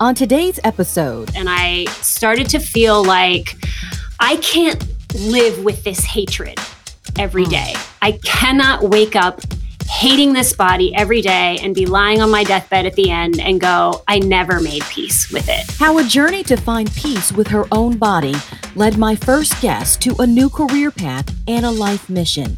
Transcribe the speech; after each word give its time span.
On 0.00 0.14
today's 0.14 0.58
episode, 0.64 1.30
and 1.36 1.46
I 1.46 1.84
started 2.00 2.48
to 2.50 2.58
feel 2.58 3.04
like 3.04 3.54
I 4.18 4.36
can't 4.36 4.82
live 5.14 5.62
with 5.62 5.84
this 5.84 6.02
hatred 6.06 6.58
every 7.18 7.44
Hmm. 7.44 7.78
I 8.00 8.12
cannot 8.24 8.82
wake 8.82 9.14
up 9.14 9.42
hating 9.90 10.32
this 10.32 10.54
body 10.54 10.94
every 10.94 11.20
day 11.20 11.58
and 11.60 11.74
be 11.74 11.84
lying 11.84 12.22
on 12.22 12.30
my 12.30 12.44
deathbed 12.44 12.86
at 12.86 12.94
the 12.94 13.10
end 13.10 13.40
and 13.40 13.60
go, 13.60 14.02
I 14.08 14.20
never 14.20 14.58
made 14.58 14.84
peace 14.84 15.30
with 15.30 15.50
it. 15.50 15.70
how 15.72 15.98
a 15.98 16.04
journey 16.04 16.44
to 16.44 16.56
find 16.56 16.90
peace 16.94 17.30
with 17.30 17.48
her 17.48 17.66
own 17.70 17.98
body 17.98 18.34
led 18.74 18.96
my 18.96 19.14
first 19.14 19.60
guest 19.60 20.00
to 20.00 20.16
a 20.18 20.26
new 20.26 20.48
career 20.48 20.90
path 20.90 21.30
and 21.46 21.66
a 21.66 21.70
life 21.70 22.08
mission. 22.08 22.56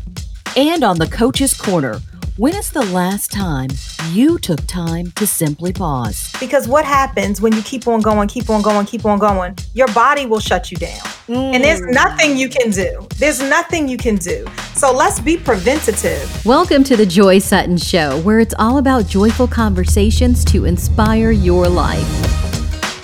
And 0.57 0.85
on 0.85 0.99
the 0.99 1.09
Coaches 1.09 1.55
Corner, 1.55 2.01
when 2.39 2.55
is 2.55 2.71
the 2.71 2.85
last 2.87 3.31
time 3.31 3.69
you 4.11 4.39
took 4.39 4.67
time 4.67 5.11
to 5.17 5.27
simply 5.27 5.71
pause? 5.71 6.33
Because 6.41 6.67
what 6.67 6.87
happens 6.87 7.43
when 7.43 7.53
you 7.53 7.61
keep 7.61 7.87
on 7.87 8.01
going, 8.01 8.27
keep 8.27 8.49
on 8.49 8.63
going, 8.63 8.87
keep 8.87 9.05
on 9.05 9.19
going, 9.19 9.55
your 9.75 9.89
body 9.89 10.25
will 10.25 10.41
shut 10.41 10.71
you 10.71 10.79
down. 10.79 11.07
And 11.29 11.63
there's 11.63 11.83
mm. 11.83 11.93
nothing 11.93 12.39
you 12.39 12.49
can 12.49 12.71
do. 12.71 13.07
There's 13.19 13.43
nothing 13.43 13.87
you 13.87 13.99
can 13.99 14.17
do. 14.17 14.47
So 14.75 14.91
let's 14.93 15.21
be 15.21 15.37
preventative. 15.37 16.45
Welcome 16.47 16.83
to 16.85 16.97
the 16.97 17.05
Joy 17.05 17.39
Sutton 17.39 17.77
Show, 17.77 18.19
where 18.23 18.41
it's 18.41 18.55
all 18.59 18.79
about 18.79 19.07
joyful 19.07 19.47
conversations 19.47 20.43
to 20.47 20.65
inspire 20.65 21.33
your 21.33 21.69
life. 21.69 22.42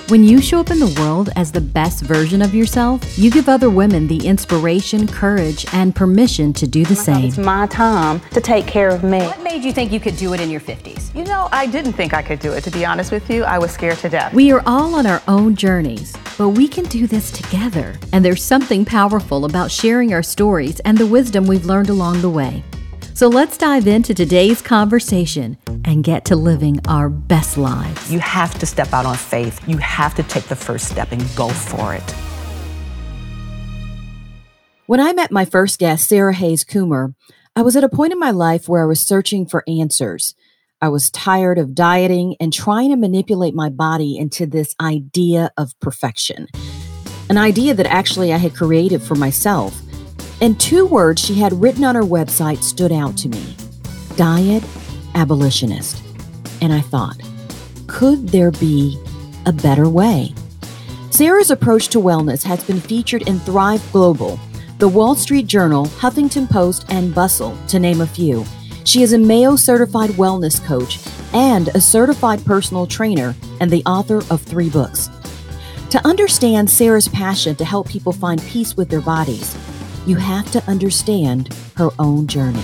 When 0.08 0.24
you 0.24 0.40
show 0.40 0.58
up 0.58 0.70
in 0.70 0.78
the 0.78 0.98
world 0.98 1.28
as 1.36 1.52
the 1.52 1.60
best 1.60 2.02
version 2.02 2.40
of 2.40 2.54
yourself, 2.54 3.18
you 3.18 3.30
give 3.30 3.46
other 3.46 3.68
women 3.68 4.06
the 4.06 4.26
inspiration, 4.26 5.06
courage, 5.06 5.66
and 5.74 5.94
permission 5.94 6.54
to 6.54 6.66
do 6.66 6.82
the 6.86 6.94
oh 6.94 7.02
same. 7.02 7.24
It's 7.26 7.36
my 7.36 7.66
time 7.66 8.20
to 8.30 8.40
take 8.40 8.66
care 8.66 8.88
of 8.88 9.04
me. 9.04 9.18
What 9.18 9.42
made 9.42 9.62
you 9.62 9.70
think 9.70 9.92
you 9.92 10.00
could 10.00 10.16
do 10.16 10.32
it 10.32 10.40
in 10.40 10.48
your 10.48 10.62
50s? 10.62 11.14
You 11.14 11.24
know, 11.24 11.50
I 11.52 11.66
didn't 11.66 11.92
think 11.92 12.14
I 12.14 12.22
could 12.22 12.38
do 12.38 12.54
it, 12.54 12.64
to 12.64 12.70
be 12.70 12.86
honest 12.86 13.12
with 13.12 13.28
you. 13.28 13.44
I 13.44 13.58
was 13.58 13.70
scared 13.70 13.98
to 13.98 14.08
death. 14.08 14.32
We 14.32 14.50
are 14.50 14.62
all 14.64 14.94
on 14.94 15.04
our 15.04 15.20
own 15.28 15.54
journeys, 15.54 16.16
but 16.38 16.50
we 16.50 16.68
can 16.68 16.84
do 16.84 17.06
this 17.06 17.30
together. 17.30 17.94
And 18.10 18.24
there's 18.24 18.42
something 18.42 18.86
powerful 18.86 19.44
about 19.44 19.70
sharing 19.70 20.14
our 20.14 20.22
stories 20.22 20.80
and 20.86 20.96
the 20.96 21.06
wisdom 21.06 21.46
we've 21.46 21.66
learned 21.66 21.90
along 21.90 22.22
the 22.22 22.30
way. 22.30 22.64
So 23.18 23.26
let's 23.26 23.58
dive 23.58 23.88
into 23.88 24.14
today's 24.14 24.62
conversation 24.62 25.58
and 25.84 26.04
get 26.04 26.26
to 26.26 26.36
living 26.36 26.78
our 26.86 27.08
best 27.08 27.58
lives. 27.58 28.12
You 28.12 28.20
have 28.20 28.56
to 28.60 28.64
step 28.64 28.92
out 28.92 29.06
on 29.06 29.16
faith. 29.16 29.60
You 29.68 29.78
have 29.78 30.14
to 30.14 30.22
take 30.22 30.44
the 30.44 30.54
first 30.54 30.88
step 30.88 31.10
and 31.10 31.20
go 31.34 31.48
for 31.48 31.94
it. 31.94 32.14
When 34.86 35.00
I 35.00 35.14
met 35.14 35.32
my 35.32 35.44
first 35.44 35.80
guest, 35.80 36.08
Sarah 36.08 36.32
Hays 36.32 36.64
Coomer, 36.64 37.16
I 37.56 37.62
was 37.62 37.74
at 37.74 37.82
a 37.82 37.88
point 37.88 38.12
in 38.12 38.20
my 38.20 38.30
life 38.30 38.68
where 38.68 38.84
I 38.84 38.86
was 38.86 39.00
searching 39.00 39.46
for 39.46 39.64
answers. 39.66 40.36
I 40.80 40.88
was 40.88 41.10
tired 41.10 41.58
of 41.58 41.74
dieting 41.74 42.36
and 42.38 42.52
trying 42.52 42.90
to 42.90 42.96
manipulate 42.96 43.52
my 43.52 43.68
body 43.68 44.16
into 44.16 44.46
this 44.46 44.76
idea 44.80 45.50
of 45.56 45.72
perfection, 45.80 46.46
an 47.28 47.36
idea 47.36 47.74
that 47.74 47.86
actually 47.86 48.32
I 48.32 48.36
had 48.36 48.54
created 48.54 49.02
for 49.02 49.16
myself. 49.16 49.76
And 50.40 50.58
two 50.60 50.86
words 50.86 51.24
she 51.24 51.34
had 51.34 51.52
written 51.52 51.84
on 51.84 51.94
her 51.94 52.02
website 52.02 52.62
stood 52.62 52.92
out 52.92 53.16
to 53.18 53.28
me 53.28 53.56
diet 54.16 54.64
abolitionist. 55.14 56.02
And 56.60 56.72
I 56.72 56.80
thought, 56.80 57.20
could 57.86 58.28
there 58.28 58.50
be 58.50 58.98
a 59.46 59.52
better 59.52 59.88
way? 59.88 60.34
Sarah's 61.10 61.50
approach 61.50 61.88
to 61.88 61.98
wellness 61.98 62.42
has 62.44 62.62
been 62.64 62.80
featured 62.80 63.28
in 63.28 63.40
Thrive 63.40 63.84
Global, 63.92 64.38
the 64.78 64.88
Wall 64.88 65.14
Street 65.14 65.46
Journal, 65.46 65.86
Huffington 65.86 66.48
Post, 66.48 66.86
and 66.88 67.14
Bustle, 67.14 67.56
to 67.68 67.78
name 67.80 68.00
a 68.00 68.06
few. 68.06 68.44
She 68.84 69.02
is 69.02 69.12
a 69.12 69.18
Mayo 69.18 69.56
certified 69.56 70.10
wellness 70.10 70.64
coach 70.64 70.98
and 71.32 71.68
a 71.68 71.80
certified 71.80 72.44
personal 72.44 72.86
trainer 72.86 73.34
and 73.60 73.70
the 73.70 73.84
author 73.84 74.18
of 74.30 74.40
three 74.42 74.70
books. 74.70 75.10
To 75.90 76.06
understand 76.06 76.70
Sarah's 76.70 77.08
passion 77.08 77.56
to 77.56 77.64
help 77.64 77.88
people 77.88 78.12
find 78.12 78.40
peace 78.42 78.76
with 78.76 78.88
their 78.88 79.00
bodies, 79.00 79.56
you 80.08 80.16
have 80.16 80.50
to 80.52 80.64
understand 80.66 81.52
her 81.76 81.90
own 81.98 82.26
journey. 82.26 82.62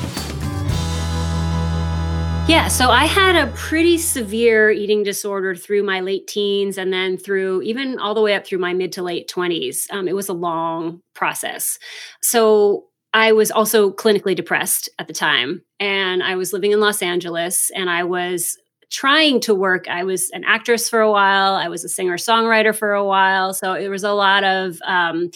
Yeah, 2.47 2.69
so 2.69 2.91
I 2.91 3.05
had 3.05 3.37
a 3.37 3.51
pretty 3.53 3.99
severe 3.99 4.71
eating 4.71 5.03
disorder 5.03 5.55
through 5.55 5.83
my 5.83 6.01
late 6.01 6.27
teens 6.27 6.79
and 6.79 6.93
then 6.93 7.17
through 7.17 7.63
even 7.63 7.99
all 7.99 8.15
the 8.15 8.21
way 8.21 8.35
up 8.35 8.47
through 8.47 8.59
my 8.59 8.73
mid 8.73 8.93
to 8.93 9.03
late 9.03 9.31
20s. 9.35 9.91
Um, 9.91 10.09
it 10.09 10.15
was 10.15 10.29
a 10.29 10.35
long 10.35 11.01
process. 11.15 11.79
So 12.23 12.85
I 13.13 13.33
was 13.33 13.51
also 13.51 13.91
clinically 13.93 14.35
depressed 14.35 14.89
at 14.99 15.07
the 15.07 15.15
time, 15.15 15.63
and 15.79 16.23
I 16.23 16.37
was 16.37 16.53
living 16.53 16.73
in 16.73 16.81
Los 16.81 17.01
Angeles 17.01 17.71
and 17.75 17.89
I 17.89 18.05
was 18.05 18.57
trying 18.91 19.41
to 19.41 19.55
work. 19.55 19.89
I 19.89 20.05
was 20.05 20.31
an 20.31 20.45
actress 20.45 20.89
for 20.89 21.01
a 21.01 21.11
while, 21.11 21.55
I 21.55 21.69
was 21.69 21.85
a 21.85 21.89
singer 21.89 22.17
songwriter 22.17 22.77
for 22.77 22.93
a 22.93 23.05
while. 23.05 23.53
So 23.53 23.75
it 23.75 23.89
was 23.89 24.05
a 24.05 24.13
lot 24.13 24.45
of 24.45 24.79
um, 24.85 25.31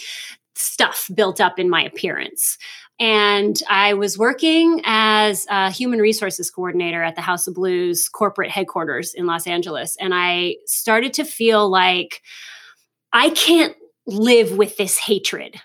stuff 0.59 1.09
built 1.13 1.39
up 1.41 1.59
in 1.59 1.69
my 1.69 1.83
appearance. 1.83 2.57
And 2.99 3.57
I 3.69 3.93
was 3.93 4.17
working 4.17 4.81
as 4.83 5.45
a 5.49 5.71
human 5.71 5.99
resources 5.99 6.51
coordinator 6.51 7.01
at 7.01 7.15
the 7.15 7.21
House 7.21 7.47
of 7.47 7.53
Blues 7.55 8.09
corporate 8.09 8.51
headquarters 8.51 9.13
in 9.13 9.25
Los 9.25 9.47
Angeles. 9.47 9.95
And 9.99 10.13
I 10.13 10.55
started 10.65 11.13
to 11.13 11.23
feel 11.23 11.69
like 11.69 12.21
I 13.13 13.29
can't 13.31 13.75
live 14.05 14.57
with 14.57 14.77
this 14.77 14.97
hatred 14.97 15.55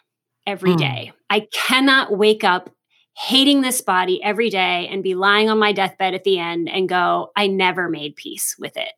every 0.47 0.73
Mm. 0.73 0.79
day. 0.79 1.13
I 1.31 1.47
cannot 1.53 2.17
wake 2.17 2.45
up 2.45 2.71
hating 3.17 3.61
this 3.61 3.81
body 3.81 4.23
every 4.23 4.51
day 4.51 4.89
and 4.91 5.03
be 5.03 5.15
lying 5.15 5.49
on 5.49 5.59
my 5.59 5.73
deathbed 5.73 6.15
at 6.15 6.25
the 6.25 6.39
end 6.39 6.69
and 6.69 6.89
go, 6.89 7.31
I 7.37 7.47
never 7.47 7.89
made 7.89 8.17
peace 8.17 8.57
with 8.59 8.77
it. 8.77 8.93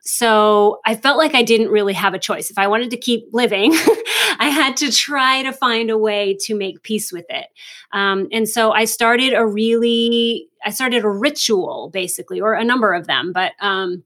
So 0.00 0.80
I 0.84 0.96
felt 0.96 1.18
like 1.18 1.34
I 1.34 1.42
didn't 1.42 1.68
really 1.68 1.92
have 1.92 2.14
a 2.14 2.18
choice. 2.18 2.50
If 2.50 2.58
I 2.58 2.66
wanted 2.66 2.90
to 2.90 2.96
keep 2.96 3.26
living, 3.32 3.72
I 4.38 4.48
had 4.48 4.76
to 4.78 4.90
try 4.90 5.42
to 5.42 5.52
find 5.52 5.90
a 5.90 5.98
way 5.98 6.36
to 6.42 6.56
make 6.56 6.82
peace 6.82 7.12
with 7.12 7.26
it. 7.28 7.46
Um, 7.92 8.26
and 8.32 8.48
so 8.48 8.72
I 8.72 8.86
started 8.86 9.32
a 9.32 9.46
really, 9.46 10.48
I 10.64 10.70
started 10.70 11.04
a 11.04 11.10
ritual 11.10 11.90
basically, 11.92 12.40
or 12.40 12.54
a 12.54 12.64
number 12.64 12.94
of 12.94 13.06
them, 13.06 13.32
but 13.32 13.52
um, 13.60 14.02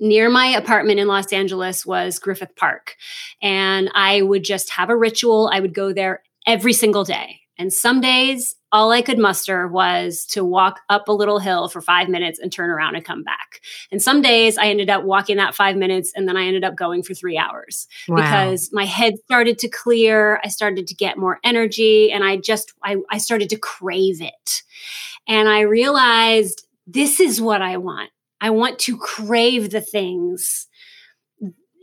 near 0.00 0.28
my 0.28 0.46
apartment 0.46 0.98
in 0.98 1.06
Los 1.06 1.32
Angeles 1.32 1.86
was 1.86 2.18
Griffith 2.18 2.54
Park. 2.56 2.96
And 3.40 3.90
I 3.94 4.20
would 4.22 4.44
just 4.44 4.70
have 4.70 4.90
a 4.90 4.96
ritual. 4.96 5.48
I 5.52 5.60
would 5.60 5.72
go 5.72 5.92
there 5.92 6.24
every 6.46 6.72
single 6.72 7.04
day. 7.04 7.40
And 7.56 7.72
some 7.72 8.00
days, 8.00 8.56
all 8.72 8.90
I 8.90 9.02
could 9.02 9.18
muster 9.18 9.68
was 9.68 10.24
to 10.26 10.44
walk 10.44 10.80
up 10.88 11.06
a 11.06 11.12
little 11.12 11.38
hill 11.38 11.68
for 11.68 11.82
five 11.82 12.08
minutes 12.08 12.38
and 12.38 12.50
turn 12.50 12.70
around 12.70 12.96
and 12.96 13.04
come 13.04 13.22
back. 13.22 13.60
And 13.90 14.00
some 14.00 14.22
days 14.22 14.56
I 14.56 14.66
ended 14.66 14.88
up 14.88 15.04
walking 15.04 15.36
that 15.36 15.54
five 15.54 15.76
minutes 15.76 16.10
and 16.16 16.26
then 16.26 16.38
I 16.38 16.46
ended 16.46 16.64
up 16.64 16.74
going 16.74 17.02
for 17.02 17.12
three 17.12 17.36
hours 17.36 17.86
because 18.08 18.70
my 18.72 18.86
head 18.86 19.14
started 19.26 19.58
to 19.58 19.68
clear. 19.68 20.40
I 20.42 20.48
started 20.48 20.86
to 20.86 20.94
get 20.94 21.18
more 21.18 21.38
energy 21.44 22.10
and 22.10 22.24
I 22.24 22.38
just, 22.38 22.72
I, 22.82 22.96
I 23.10 23.18
started 23.18 23.50
to 23.50 23.58
crave 23.58 24.22
it. 24.22 24.62
And 25.28 25.48
I 25.48 25.60
realized 25.60 26.66
this 26.86 27.20
is 27.20 27.40
what 27.40 27.60
I 27.60 27.76
want. 27.76 28.10
I 28.40 28.50
want 28.50 28.78
to 28.80 28.96
crave 28.96 29.70
the 29.70 29.80
things 29.80 30.66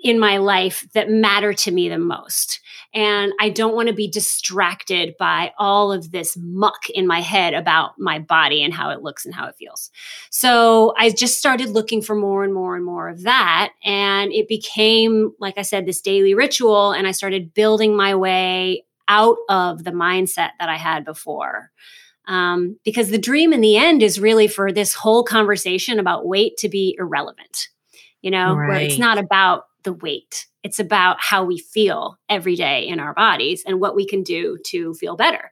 in 0.02 0.20
my 0.20 0.38
life 0.38 0.88
that 0.94 1.10
matter 1.10 1.54
to 1.54 1.72
me 1.72 1.90
the 1.90 1.98
most. 1.98 2.60
And 2.94 3.34
I 3.40 3.50
don't 3.50 3.76
want 3.76 3.88
to 3.90 3.94
be 3.94 4.08
distracted 4.08 5.16
by 5.20 5.54
all 5.60 5.92
of 5.92 6.12
this 6.12 6.36
muck 6.40 6.90
in 6.90 7.06
my 7.06 7.22
head 7.22 7.54
about 7.54 7.92
my 8.00 8.18
body 8.18 8.64
and 8.64 8.74
how 8.74 8.90
it 8.90 9.04
looks 9.04 9.26
and 9.26 9.36
how 9.36 9.46
it 9.48 9.56
feels. 9.60 9.92
So 10.32 10.94
I 10.98 11.12
just 11.12 11.38
started 11.38 11.70
looking 11.70 12.02
for 12.02 12.16
more 12.16 12.44
and 12.44 12.54
more 12.54 12.76
and 12.76 12.84
more 12.84 13.08
of 13.10 13.24
that. 13.24 13.74
And 13.84 14.32
it 14.34 14.48
became, 14.48 15.34
like 15.40 15.58
I 15.58 15.62
said, 15.62 15.86
this 15.86 16.02
daily 16.02 16.34
ritual. 16.34 16.92
And 16.92 17.06
I 17.06 17.12
started 17.12 17.54
building 17.54 17.96
my 17.96 18.16
way 18.16 18.86
out 19.08 19.38
of 19.50 19.84
the 19.84 19.92
mindset 19.92 20.52
that 20.60 20.70
I 20.70 20.78
had 20.78 21.06
before. 21.06 21.72
Um, 22.28 22.78
because 22.86 23.10
the 23.10 23.18
dream 23.18 23.54
in 23.54 23.62
the 23.62 23.76
end 23.76 24.04
is 24.04 24.20
really 24.20 24.48
for 24.48 24.72
this 24.72 24.94
whole 24.94 25.24
conversation 25.24 26.00
about 26.00 26.28
weight 26.28 26.58
to 26.58 26.70
be 26.70 26.96
irrelevant, 27.00 27.70
you 28.22 28.30
know, 28.30 28.54
where 28.54 28.74
it's 28.74 29.00
not 29.00 29.18
about 29.18 29.64
the 29.84 29.94
weight. 29.94 30.48
It's 30.64 30.80
about 30.80 31.18
how 31.20 31.44
we 31.44 31.58
feel 31.58 32.18
every 32.28 32.56
day 32.56 32.88
in 32.88 33.00
our 33.00 33.14
bodies 33.14 33.64
and 33.66 33.80
what 33.80 33.96
we 33.96 34.06
can 34.06 34.24
do 34.24 34.58
to 34.68 34.94
feel 34.96 35.16
better. 35.16 35.52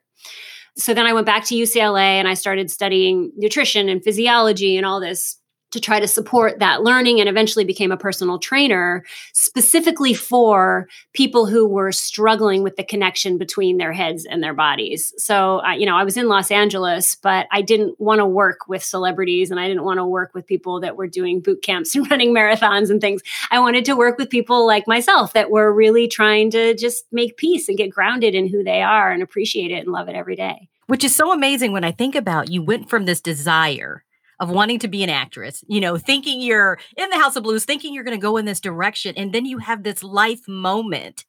So 0.75 0.94
then 0.94 1.07
I 1.07 1.13
went 1.13 1.25
back 1.25 1.45
to 1.45 1.56
UCLA 1.56 2.19
and 2.19 2.27
I 2.27 2.35
started 2.35 2.69
studying 2.69 3.31
nutrition 3.35 3.89
and 3.89 4.03
physiology 4.03 4.77
and 4.77 4.85
all 4.85 5.00
this 5.00 5.38
to 5.71 5.79
try 5.79 5.99
to 5.99 6.07
support 6.07 6.59
that 6.59 6.81
learning 6.81 7.19
and 7.19 7.27
eventually 7.27 7.65
became 7.65 7.91
a 7.91 7.97
personal 7.97 8.39
trainer 8.39 9.03
specifically 9.33 10.13
for 10.13 10.87
people 11.13 11.45
who 11.45 11.67
were 11.67 11.91
struggling 11.91 12.63
with 12.63 12.75
the 12.77 12.83
connection 12.83 13.37
between 13.37 13.77
their 13.77 13.91
heads 13.91 14.25
and 14.25 14.41
their 14.41 14.53
bodies. 14.53 15.13
So, 15.17 15.61
uh, 15.65 15.73
you 15.73 15.85
know, 15.85 15.95
I 15.95 16.03
was 16.03 16.15
in 16.15 16.29
Los 16.29 16.51
Angeles, 16.51 17.15
but 17.15 17.47
I 17.51 17.61
didn't 17.61 17.99
want 17.99 18.19
to 18.19 18.25
work 18.25 18.67
with 18.67 18.83
celebrities 18.83 19.51
and 19.51 19.59
I 19.59 19.67
didn't 19.67 19.83
want 19.83 19.97
to 19.97 20.05
work 20.05 20.33
with 20.33 20.47
people 20.47 20.79
that 20.81 20.95
were 20.95 21.07
doing 21.07 21.41
boot 21.41 21.61
camps 21.61 21.95
and 21.95 22.09
running 22.09 22.33
marathons 22.33 22.89
and 22.89 23.01
things. 23.01 23.21
I 23.51 23.59
wanted 23.59 23.85
to 23.85 23.95
work 23.95 24.17
with 24.17 24.29
people 24.29 24.65
like 24.65 24.87
myself 24.87 25.33
that 25.33 25.51
were 25.51 25.73
really 25.73 26.07
trying 26.07 26.49
to 26.51 26.75
just 26.75 27.05
make 27.11 27.37
peace 27.37 27.67
and 27.67 27.77
get 27.77 27.89
grounded 27.89 28.35
in 28.35 28.47
who 28.47 28.63
they 28.63 28.81
are 28.81 29.11
and 29.11 29.21
appreciate 29.21 29.71
it 29.71 29.79
and 29.83 29.91
love 29.91 30.07
it 30.07 30.15
every 30.15 30.35
day. 30.35 30.69
Which 30.87 31.03
is 31.03 31.13
so 31.13 31.33
amazing 31.33 31.73
when 31.73 31.83
I 31.83 31.91
think 31.91 32.15
about 32.15 32.49
you 32.49 32.63
went 32.63 32.89
from 32.89 33.03
this 33.03 33.19
desire 33.19 34.05
of 34.39 34.49
wanting 34.49 34.79
to 34.79 34.87
be 34.87 35.03
an 35.03 35.09
actress, 35.09 35.63
you 35.67 35.79
know, 35.79 35.97
thinking 35.97 36.41
you're 36.41 36.79
in 36.95 37.09
the 37.09 37.17
House 37.17 37.35
of 37.35 37.43
Blues, 37.43 37.65
thinking 37.65 37.93
you're 37.93 38.03
going 38.03 38.17
to 38.17 38.21
go 38.21 38.37
in 38.37 38.45
this 38.45 38.59
direction. 38.59 39.13
And 39.17 39.33
then 39.33 39.45
you 39.45 39.57
have 39.57 39.83
this 39.83 40.03
life 40.03 40.47
moment 40.47 41.25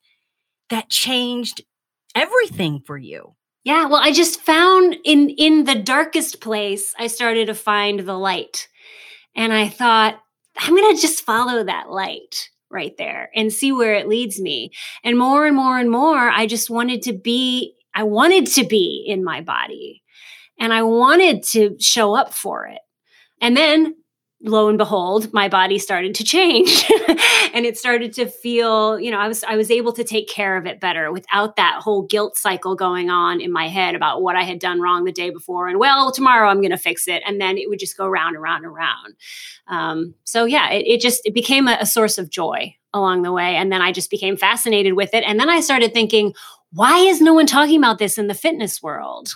that 0.70 0.90
changed 0.90 1.62
everything 2.14 2.80
for 2.84 2.98
you. 2.98 3.34
Yeah, 3.64 3.86
well, 3.86 4.00
I 4.02 4.12
just 4.12 4.40
found 4.40 4.96
in 5.04 5.30
in 5.30 5.64
the 5.64 5.74
darkest 5.74 6.40
place, 6.40 6.94
I 6.98 7.06
started 7.06 7.46
to 7.46 7.54
find 7.54 8.00
the 8.00 8.16
light. 8.18 8.68
And 9.34 9.52
I 9.52 9.68
thought, 9.68 10.20
I'm 10.56 10.74
going 10.74 10.94
to 10.94 11.00
just 11.00 11.24
follow 11.24 11.62
that 11.64 11.90
light 11.90 12.50
right 12.70 12.96
there 12.98 13.30
and 13.34 13.52
see 13.52 13.72
where 13.72 13.94
it 13.94 14.08
leads 14.08 14.40
me. 14.40 14.72
And 15.04 15.18
more 15.18 15.46
and 15.46 15.56
more 15.56 15.78
and 15.78 15.90
more, 15.90 16.28
I 16.30 16.46
just 16.46 16.70
wanted 16.70 17.02
to 17.02 17.12
be 17.12 17.74
I 17.94 18.04
wanted 18.04 18.46
to 18.48 18.64
be 18.64 19.04
in 19.06 19.24
my 19.24 19.40
body 19.40 20.02
and 20.58 20.72
I 20.72 20.82
wanted 20.82 21.42
to 21.44 21.76
show 21.80 22.14
up 22.14 22.32
for 22.32 22.66
it. 22.66 22.78
And 23.40 23.56
then 23.56 23.94
lo 24.42 24.68
and 24.68 24.78
behold 24.78 25.32
my 25.32 25.48
body 25.48 25.78
started 25.78 26.14
to 26.14 26.24
change. 26.24 26.84
And 27.54 27.64
it 27.64 27.78
started 27.78 28.12
to 28.14 28.26
feel 28.26 29.00
you 29.00 29.10
know 29.10 29.18
i 29.18 29.26
was 29.26 29.42
i 29.44 29.56
was 29.56 29.70
able 29.70 29.92
to 29.94 30.04
take 30.04 30.28
care 30.28 30.56
of 30.56 30.66
it 30.66 30.80
better 30.80 31.10
without 31.10 31.56
that 31.56 31.80
whole 31.80 32.02
guilt 32.02 32.36
cycle 32.36 32.76
going 32.76 33.08
on 33.10 33.40
in 33.40 33.50
my 33.50 33.68
head 33.68 33.94
about 33.94 34.22
what 34.22 34.36
i 34.36 34.42
had 34.42 34.58
done 34.58 34.80
wrong 34.80 35.04
the 35.04 35.12
day 35.12 35.30
before. 35.30 35.66
And 35.66 35.78
well 35.78 36.12
tomorrow 36.12 36.48
i'm 36.48 36.60
going 36.60 36.70
to 36.70 36.76
fix 36.76 37.08
it. 37.08 37.22
And 37.26 37.40
then 37.40 37.56
it 37.56 37.68
would 37.68 37.78
just 37.78 37.96
go 37.96 38.06
round 38.06 38.36
and 38.36 38.42
round 38.42 38.64
and 38.64 38.74
round. 38.74 39.14
Um, 39.66 40.14
so 40.24 40.44
yeah 40.44 40.70
it, 40.70 40.86
it, 40.86 41.00
just 41.00 41.22
it 41.24 41.32
became 41.32 41.68
a, 41.68 41.78
a 41.80 41.86
source 41.86 42.18
of 42.18 42.30
joy 42.30 42.76
along 42.92 43.22
the 43.22 43.32
way. 43.32 43.56
And 43.56 43.72
then 43.72 43.80
i 43.80 43.92
just 43.92 44.10
became 44.10 44.36
fascinated 44.36 44.92
with 44.92 45.14
it. 45.14 45.24
And 45.24 45.40
then 45.40 45.48
i 45.48 45.60
started 45.60 45.94
thinking 45.94 46.34
why 46.72 46.98
is 46.98 47.20
no 47.20 47.32
one 47.32 47.46
talking 47.46 47.78
about 47.78 47.98
this 47.98 48.18
in 48.18 48.26
the 48.26 48.34
fitness 48.34 48.82
world? 48.82 49.34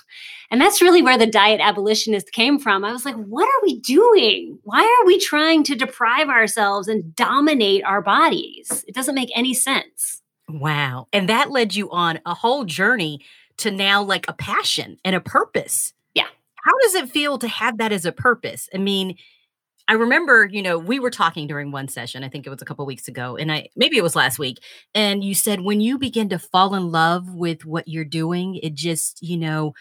And 0.52 0.60
that's 0.60 0.82
really 0.82 1.00
where 1.00 1.16
the 1.16 1.26
diet 1.26 1.60
abolitionist 1.62 2.31
came 2.31 2.58
from. 2.58 2.84
I 2.84 2.93
was 2.93 3.06
like, 3.06 3.16
what 3.16 3.49
are 3.49 3.62
we 3.64 3.81
doing? 3.81 4.58
Why 4.64 4.82
are 4.82 5.06
we 5.06 5.19
trying 5.19 5.64
to 5.64 5.75
deprive 5.75 6.28
ourselves 6.28 6.88
and 6.88 7.16
dominate 7.16 7.82
our 7.84 8.02
bodies? 8.02 8.84
It 8.87 8.94
doesn't 8.94 9.14
make 9.14 9.31
any 9.34 9.54
sense. 9.54 10.20
Wow. 10.50 11.08
And 11.10 11.26
that 11.31 11.50
led 11.50 11.75
you 11.75 11.90
on 11.90 12.20
a 12.26 12.34
whole 12.34 12.66
journey 12.66 13.20
to 13.56 13.70
now 13.70 14.02
like 14.02 14.26
a 14.28 14.34
passion 14.34 14.99
and 15.06 15.16
a 15.16 15.20
purpose. 15.20 15.94
Yeah. 16.14 16.26
How 16.62 16.78
does 16.82 16.96
it 16.96 17.10
feel 17.10 17.38
to 17.38 17.48
have 17.48 17.78
that 17.78 17.90
as 17.90 18.05
a 18.05 18.12
purpose? 18.12 18.69
I 18.75 18.78
mean, 18.78 19.16
I 19.88 19.94
remember, 19.94 20.44
you 20.44 20.62
know, 20.62 20.78
we 20.78 21.00
were 21.00 21.10
talking 21.10 21.46
during 21.46 21.72
one 21.72 21.88
session, 21.88 22.25
I 22.25 22.28
think 22.28 22.46
it 22.46 22.50
was 22.50 22.60
a 22.60 22.66
couple 22.66 22.84
weeks 22.84 23.08
ago, 23.08 23.37
and 23.37 23.50
I 23.50 23.69
maybe 23.75 23.96
it 23.96 24.02
was 24.02 24.14
last 24.14 24.38
week, 24.38 24.58
and 24.94 25.25
you 25.25 25.34
said 25.34 25.62
when 25.62 25.81
you 25.81 25.98
begin 25.98 26.28
to 26.28 26.38
fall 26.38 26.75
in 26.75 26.93
love 26.93 27.34
with 27.34 27.64
what 27.64 27.88
you're 27.88 28.05
doing, 28.05 28.55
it 28.56 28.75
just, 28.75 29.20
you 29.22 29.37
know, 29.37 29.72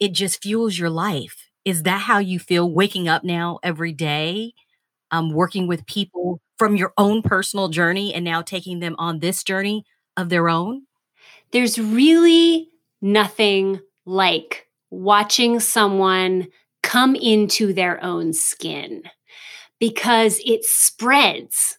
it 0.00 0.12
just 0.12 0.42
fuels 0.42 0.78
your 0.78 0.90
life. 0.90 1.48
Is 1.64 1.84
that 1.84 2.02
how 2.02 2.18
you 2.18 2.38
feel 2.38 2.70
waking 2.72 3.08
up 3.08 3.24
now 3.24 3.58
every 3.62 3.92
day, 3.92 4.54
um, 5.10 5.32
working 5.32 5.66
with 5.66 5.86
people 5.86 6.40
from 6.58 6.76
your 6.76 6.92
own 6.98 7.22
personal 7.22 7.68
journey 7.68 8.14
and 8.14 8.24
now 8.24 8.42
taking 8.42 8.80
them 8.80 8.96
on 8.98 9.20
this 9.20 9.42
journey 9.44 9.84
of 10.16 10.28
their 10.30 10.48
own? 10.48 10.82
There's 11.52 11.78
really 11.78 12.68
nothing 13.02 13.80
like 14.06 14.66
watching 14.90 15.60
someone 15.60 16.48
come 16.82 17.14
into 17.14 17.72
their 17.72 18.02
own 18.04 18.32
skin 18.32 19.04
because 19.78 20.40
it 20.44 20.64
spreads. 20.64 21.78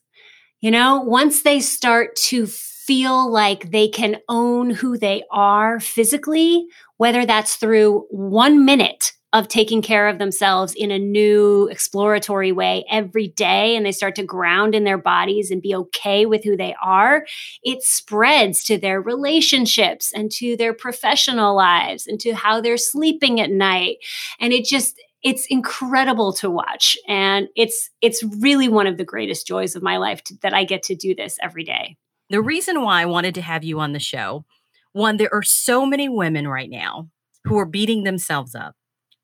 You 0.61 0.71
know, 0.71 1.01
once 1.01 1.43
they 1.43 1.59
start 1.59 2.15
to 2.27 2.47
feel 2.91 3.31
like 3.31 3.71
they 3.71 3.87
can 3.87 4.17
own 4.27 4.69
who 4.69 4.97
they 4.97 5.23
are 5.31 5.79
physically, 5.79 6.67
whether 6.97 7.25
that's 7.25 7.55
through 7.55 8.05
one 8.09 8.65
minute 8.65 9.13
of 9.31 9.47
taking 9.47 9.81
care 9.81 10.09
of 10.09 10.19
themselves 10.19 10.73
in 10.75 10.91
a 10.91 10.99
new 10.99 11.69
exploratory 11.71 12.51
way 12.51 12.83
every 12.91 13.29
day 13.29 13.77
and 13.77 13.85
they 13.85 13.93
start 13.93 14.13
to 14.13 14.25
ground 14.25 14.75
in 14.75 14.83
their 14.83 14.97
bodies 14.97 15.51
and 15.51 15.61
be 15.61 15.73
okay 15.73 16.25
with 16.25 16.43
who 16.43 16.57
they 16.57 16.75
are, 16.83 17.25
it 17.63 17.81
spreads 17.81 18.61
to 18.61 18.77
their 18.77 19.01
relationships 19.01 20.11
and 20.13 20.29
to 20.29 20.57
their 20.57 20.73
professional 20.73 21.55
lives 21.55 22.07
and 22.07 22.19
to 22.19 22.33
how 22.33 22.59
they're 22.59 22.75
sleeping 22.75 23.39
at 23.39 23.49
night. 23.49 23.99
And 24.37 24.51
it 24.51 24.65
just, 24.65 24.99
it's 25.23 25.45
incredible 25.49 26.33
to 26.33 26.49
watch 26.49 26.97
and 27.07 27.47
it's 27.55 27.89
it's 28.01 28.21
really 28.41 28.67
one 28.67 28.87
of 28.87 28.97
the 28.97 29.05
greatest 29.05 29.47
joys 29.47 29.77
of 29.77 29.83
my 29.83 29.95
life 29.95 30.21
to, 30.25 30.35
that 30.41 30.53
I 30.53 30.65
get 30.65 30.83
to 30.83 30.95
do 30.95 31.15
this 31.15 31.37
every 31.41 31.63
day. 31.63 31.95
The 32.31 32.41
reason 32.41 32.81
why 32.81 33.01
I 33.01 33.05
wanted 33.07 33.35
to 33.35 33.41
have 33.41 33.65
you 33.65 33.81
on 33.81 33.91
the 33.91 33.99
show, 33.99 34.45
one 34.93 35.17
there 35.17 35.33
are 35.33 35.43
so 35.43 35.85
many 35.85 36.07
women 36.07 36.47
right 36.47 36.69
now 36.69 37.09
who 37.43 37.59
are 37.59 37.65
beating 37.65 38.05
themselves 38.05 38.55
up, 38.55 38.73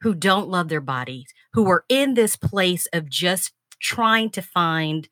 who 0.01 0.13
don't 0.13 0.49
love 0.49 0.67
their 0.67 0.81
bodies, 0.81 1.33
who 1.53 1.69
are 1.69 1.85
in 1.87 2.15
this 2.15 2.35
place 2.35 2.85
of 2.91 3.09
just 3.09 3.53
trying 3.79 4.29
to 4.31 4.41
find 4.41 5.07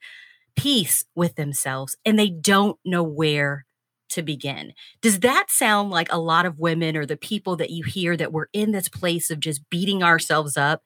peace 0.56 1.06
with 1.14 1.36
themselves 1.36 1.96
and 2.04 2.18
they 2.18 2.28
don't 2.28 2.78
know 2.84 3.02
where 3.02 3.64
to 4.10 4.22
begin. 4.22 4.74
Does 5.00 5.20
that 5.20 5.46
sound 5.48 5.88
like 5.88 6.12
a 6.12 6.20
lot 6.20 6.44
of 6.44 6.58
women 6.58 6.98
or 6.98 7.06
the 7.06 7.16
people 7.16 7.56
that 7.56 7.70
you 7.70 7.82
hear 7.82 8.14
that 8.14 8.30
we're 8.30 8.48
in 8.52 8.72
this 8.72 8.90
place 8.90 9.30
of 9.30 9.40
just 9.40 9.62
beating 9.70 10.02
ourselves 10.02 10.58
up 10.58 10.82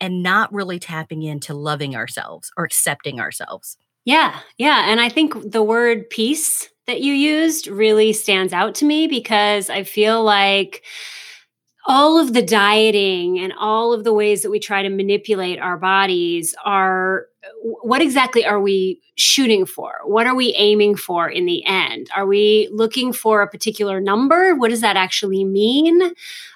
and 0.00 0.22
not 0.22 0.50
really 0.50 0.78
tapping 0.78 1.24
into 1.24 1.52
loving 1.52 1.94
ourselves 1.94 2.50
or 2.56 2.64
accepting 2.64 3.20
ourselves? 3.20 3.76
Yeah, 4.04 4.38
yeah. 4.58 4.90
And 4.90 5.00
I 5.00 5.08
think 5.08 5.50
the 5.50 5.62
word 5.62 6.08
peace 6.10 6.68
that 6.86 7.00
you 7.00 7.14
used 7.14 7.66
really 7.66 8.12
stands 8.12 8.52
out 8.52 8.74
to 8.76 8.84
me 8.84 9.06
because 9.06 9.70
I 9.70 9.84
feel 9.84 10.22
like 10.22 10.84
all 11.86 12.18
of 12.18 12.32
the 12.32 12.42
dieting 12.42 13.38
and 13.38 13.52
all 13.58 13.92
of 13.92 14.04
the 14.04 14.12
ways 14.12 14.42
that 14.42 14.50
we 14.50 14.58
try 14.58 14.82
to 14.82 14.88
manipulate 14.88 15.58
our 15.58 15.76
bodies 15.76 16.54
are 16.64 17.26
what 17.62 18.00
exactly 18.00 18.44
are 18.44 18.60
we 18.60 19.00
shooting 19.16 19.66
for? 19.66 20.00
What 20.04 20.26
are 20.26 20.34
we 20.34 20.54
aiming 20.56 20.96
for 20.96 21.28
in 21.28 21.44
the 21.44 21.64
end? 21.66 22.08
Are 22.16 22.26
we 22.26 22.68
looking 22.72 23.12
for 23.12 23.42
a 23.42 23.48
particular 23.48 24.00
number? 24.00 24.54
What 24.54 24.70
does 24.70 24.80
that 24.80 24.96
actually 24.96 25.44
mean? 25.44 26.14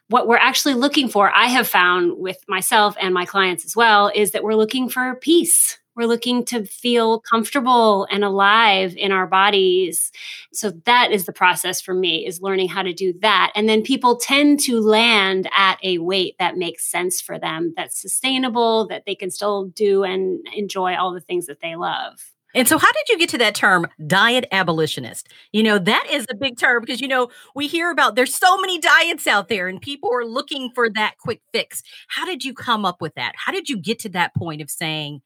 What 0.09 0.29
we're 0.29 0.37
actually 0.37 0.75
looking 0.75 1.09
for, 1.09 1.31
I 1.35 1.47
have 1.47 1.69
found 1.69 2.19
with 2.19 2.39
myself 2.49 2.97
and 3.01 3.13
my 3.13 3.27
clients 3.27 3.67
as 3.67 3.77
well, 3.77 4.11
is 4.15 4.31
that 4.31 4.43
we're 4.43 4.55
looking 4.55 4.89
for 4.89 5.15
peace. 5.17 5.78
We're 5.99 6.07
looking 6.07 6.45
to 6.47 6.65
feel 6.65 7.19
comfortable 7.19 8.07
and 8.09 8.23
alive 8.23 8.95
in 8.97 9.11
our 9.11 9.27
bodies. 9.27 10.13
So 10.53 10.71
that 10.87 11.11
is 11.11 11.27
the 11.27 11.33
process 11.33 11.81
for 11.81 11.93
me 11.93 12.25
is 12.25 12.41
learning 12.41 12.69
how 12.69 12.83
to 12.83 12.93
do 12.93 13.13
that. 13.21 13.51
And 13.57 13.69
then 13.69 13.83
people 13.83 14.17
tend 14.17 14.61
to 14.61 14.81
land 14.81 15.51
at 15.53 15.79
a 15.83 15.99
weight 15.99 16.37
that 16.39 16.57
makes 16.57 16.89
sense 16.89 17.21
for 17.21 17.37
them, 17.37 17.75
that's 17.77 18.01
sustainable, 18.01 18.87
that 18.87 19.07
they 19.07 19.17
can 19.17 19.33
still 19.33 19.65
do 19.65 20.05
and 20.05 20.47
enjoy 20.55 20.95
all 20.95 21.13
the 21.13 21.21
things 21.21 21.47
that 21.47 21.61
they 21.61 21.75
love. 21.75 22.33
And 22.55 22.67
so, 22.67 22.79
how 22.79 22.91
did 22.93 23.09
you 23.09 23.19
get 23.19 23.29
to 23.31 23.39
that 23.39 23.57
term, 23.57 23.89
diet 24.07 24.47
abolitionist? 24.53 25.29
You 25.53 25.63
know, 25.65 25.79
that 25.79 26.07
is 26.11 26.27
a 26.31 26.35
big 26.35 26.59
term 26.59 26.81
because, 26.81 27.01
you 27.01 27.09
know, 27.09 27.29
we 27.57 27.67
hear 27.67 27.91
about 27.91 28.15
there's 28.15 28.35
so 28.35 28.57
many 28.59 28.79
diets 28.79 29.27
out 29.27 29.49
there 29.49 29.67
and 29.67 29.81
people 29.81 30.11
are 30.15 30.25
looking 30.25 30.71
for 30.75 30.89
that 30.91 31.19
quick 31.19 31.41
fix. 31.53 31.83
How 32.07 32.25
did 32.25 32.45
you 32.45 32.55
come 32.55 32.85
up 32.85 33.03
with 33.03 33.17
that? 33.17 33.35
How 33.37 33.53
did 33.53 33.69
you 33.69 33.77
get 33.77 33.99
to 34.01 34.09
that 34.11 34.35
point 34.35 34.63
of 34.63 34.71
saying, 34.71 35.21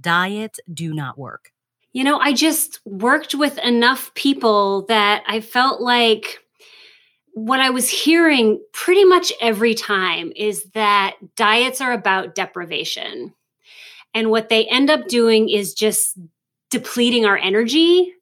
diets 0.00 0.60
do 0.72 0.94
not 0.94 1.18
work? 1.18 1.52
You 1.92 2.04
know, 2.04 2.18
I 2.18 2.32
just 2.32 2.80
worked 2.84 3.34
with 3.34 3.58
enough 3.58 4.12
people 4.14 4.86
that 4.86 5.22
I 5.26 5.40
felt 5.40 5.80
like 5.80 6.38
what 7.34 7.60
I 7.60 7.70
was 7.70 7.88
hearing 7.88 8.62
pretty 8.72 9.04
much 9.04 9.32
every 9.40 9.74
time 9.74 10.32
is 10.36 10.64
that 10.74 11.16
diets 11.36 11.80
are 11.80 11.92
about 11.92 12.34
deprivation. 12.34 13.34
And 14.14 14.30
what 14.30 14.48
they 14.48 14.66
end 14.66 14.90
up 14.90 15.08
doing 15.08 15.48
is 15.48 15.72
just 15.72 16.18
depleting 16.70 17.24
our 17.24 17.36
energy. 17.36 18.12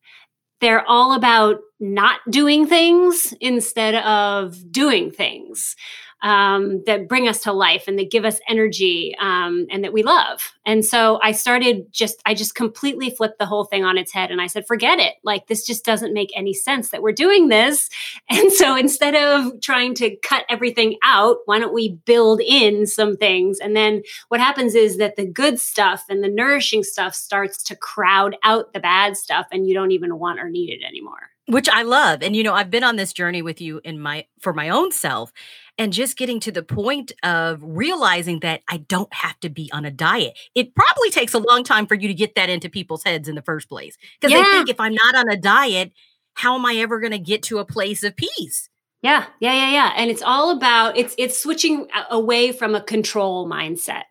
They're 0.61 0.87
all 0.87 1.13
about 1.13 1.59
not 1.81 2.21
doing 2.29 2.67
things 2.67 3.35
instead 3.41 3.95
of 3.95 4.71
doing 4.71 5.11
things 5.11 5.77
um, 6.23 6.83
that 6.85 7.09
bring 7.09 7.29
us 7.29 7.43
to 7.43 7.53
life 7.53 7.85
and 7.89 7.99
that 7.99 8.11
give 8.11 8.25
us 8.25 8.41
energy 8.49 9.15
um, 9.19 9.67
and 9.71 9.85
that 9.85 9.93
we 9.93 10.03
love. 10.03 10.53
And 10.67 10.85
so 10.85 11.19
I 11.23 11.33
started 11.33 11.91
just, 11.93 12.21
I 12.27 12.35
just 12.35 12.55
completely 12.55 13.11
flipped 13.11 13.39
the 13.39 13.47
whole 13.47 13.65
thing 13.65 13.85
on 13.85 13.97
its 13.97 14.13
head 14.13 14.31
and 14.31 14.41
I 14.41 14.47
said, 14.47 14.67
forget 14.67 14.99
it. 14.99 15.15
Like, 15.25 15.47
this 15.47 15.67
just 15.67 15.85
doesn't 15.85 16.13
make 16.13 16.31
any 16.37 16.53
sense 16.53 16.91
that 16.91 17.03
we're 17.03 17.13
doing 17.13 17.49
this. 17.49 17.89
And 18.33 18.53
so 18.53 18.77
instead 18.77 19.15
of 19.15 19.61
trying 19.61 19.95
to 19.97 20.17
cut 20.17 20.45
everything 20.49 20.97
out, 21.03 21.39
why 21.47 21.59
don't 21.59 21.75
we 21.75 21.99
build 22.05 22.41
in 22.41 22.87
some 22.87 23.17
things? 23.17 23.59
And 23.59 23.75
then 23.75 24.03
what 24.29 24.41
happens 24.41 24.75
is 24.75 24.99
that 24.99 25.17
the 25.17 25.27
good 25.27 25.59
stuff 25.59 26.05
and 26.09 26.23
the 26.23 26.29
nourishing 26.29 26.83
stuff 26.83 27.15
starts 27.15 27.63
to 27.65 27.77
crowd 27.77 28.37
out 28.45 28.73
the 28.73 28.81
bad 28.81 29.17
stuff 29.17 29.47
and 29.51 29.67
you 29.67 29.75
don't 29.75 29.91
even 29.91 30.19
want 30.19 30.39
or 30.39 30.49
need 30.49 30.71
it 30.71 30.85
anymore 30.87 31.31
which 31.51 31.69
I 31.69 31.83
love. 31.83 32.23
And 32.23 32.35
you 32.37 32.43
know, 32.43 32.55
I've 32.55 32.71
been 32.71 32.85
on 32.85 32.97
this 32.97 33.13
journey 33.13 33.43
with 33.43 33.61
you 33.61 33.81
in 33.85 34.01
my 34.01 34.27
for 34.41 34.53
my 34.53 34.69
own 34.69 34.93
self 34.93 35.33
and 35.79 35.93
just 35.93 36.17
getting 36.17 36.41
to 36.41 36.53
the 36.53 36.63
point 36.63 37.13
of 37.23 37.61
realizing 37.63 38.41
that 38.41 38.63
I 38.69 38.79
don't 38.79 39.13
have 39.13 39.39
to 39.41 39.49
be 39.49 39.71
on 39.73 39.85
a 39.85 39.91
diet. 39.91 40.39
It 40.55 40.75
probably 40.75 41.11
takes 41.11 41.35
a 41.35 41.39
long 41.39 41.65
time 41.65 41.87
for 41.87 41.95
you 41.95 42.09
to 42.09 42.15
get 42.15 42.35
that 42.37 42.51
into 42.51 42.69
people's 42.69 43.05
heads 43.05 43.29
in 43.29 43.35
the 43.35 43.43
first 43.43 43.69
place 43.69 43.97
because 44.21 44.33
yeah. 44.33 44.43
they 44.43 44.51
think 44.53 44.69
if 44.69 44.81
I'm 44.81 44.95
not 44.95 45.15
on 45.15 45.29
a 45.31 45.37
diet, 45.37 45.93
how 46.35 46.55
am 46.55 46.65
I 46.65 46.77
ever 46.77 47.01
going 47.01 47.13
to 47.13 47.19
get 47.19 47.43
to 47.45 47.59
a 47.59 47.65
place 47.65 48.03
of 48.05 48.17
peace? 48.17 48.69
Yeah, 49.03 49.27
yeah, 49.41 49.55
yeah, 49.55 49.71
yeah. 49.71 49.93
And 49.97 50.11
it's 50.11 50.23
all 50.23 50.51
about 50.51 50.97
it's 50.97 51.15
it's 51.19 51.43
switching 51.43 51.89
away 52.11 52.53
from 52.53 52.75
a 52.75 52.83
control 52.83 53.49
mindset 53.49 54.03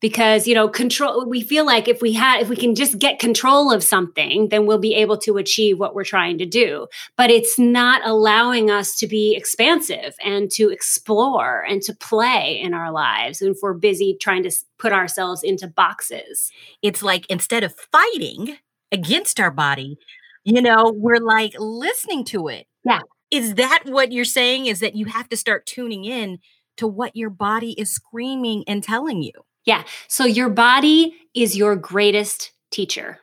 because 0.00 0.46
you 0.46 0.54
know 0.54 0.68
control 0.68 1.26
we 1.26 1.42
feel 1.42 1.64
like 1.64 1.88
if 1.88 2.02
we 2.02 2.12
had 2.12 2.40
if 2.40 2.48
we 2.48 2.56
can 2.56 2.74
just 2.74 2.98
get 2.98 3.18
control 3.18 3.72
of 3.72 3.84
something 3.84 4.48
then 4.48 4.66
we'll 4.66 4.78
be 4.78 4.94
able 4.94 5.16
to 5.16 5.36
achieve 5.36 5.78
what 5.78 5.94
we're 5.94 6.04
trying 6.04 6.38
to 6.38 6.46
do. 6.46 6.86
But 7.16 7.30
it's 7.30 7.58
not 7.58 8.02
allowing 8.04 8.70
us 8.70 8.96
to 8.98 9.06
be 9.06 9.34
expansive 9.36 10.14
and 10.24 10.50
to 10.52 10.70
explore 10.70 11.64
and 11.68 11.82
to 11.82 11.94
play 11.94 12.60
in 12.60 12.74
our 12.74 12.90
lives 12.90 13.40
and 13.42 13.54
if 13.54 13.58
we're 13.62 13.74
busy 13.74 14.16
trying 14.20 14.42
to 14.44 14.50
put 14.78 14.92
ourselves 14.92 15.42
into 15.42 15.68
boxes. 15.68 16.50
It's 16.82 17.02
like 17.02 17.26
instead 17.28 17.62
of 17.62 17.74
fighting 17.92 18.56
against 18.92 19.38
our 19.38 19.50
body 19.50 19.98
you 20.44 20.62
know 20.62 20.92
we're 20.96 21.20
like 21.20 21.54
listening 21.58 22.24
to 22.24 22.48
it. 22.48 22.66
Yeah. 22.84 23.00
Is 23.30 23.54
that 23.54 23.82
what 23.84 24.10
you're 24.10 24.24
saying? 24.24 24.66
Is 24.66 24.80
that 24.80 24.96
you 24.96 25.06
have 25.06 25.28
to 25.28 25.36
start 25.36 25.66
tuning 25.66 26.04
in 26.04 26.38
to 26.78 26.88
what 26.88 27.14
your 27.14 27.30
body 27.30 27.72
is 27.78 27.92
screaming 27.92 28.64
and 28.66 28.82
telling 28.82 29.22
you 29.22 29.32
yeah. 29.64 29.84
So 30.08 30.24
your 30.24 30.48
body 30.48 31.16
is 31.34 31.56
your 31.56 31.76
greatest 31.76 32.52
teacher. 32.70 33.18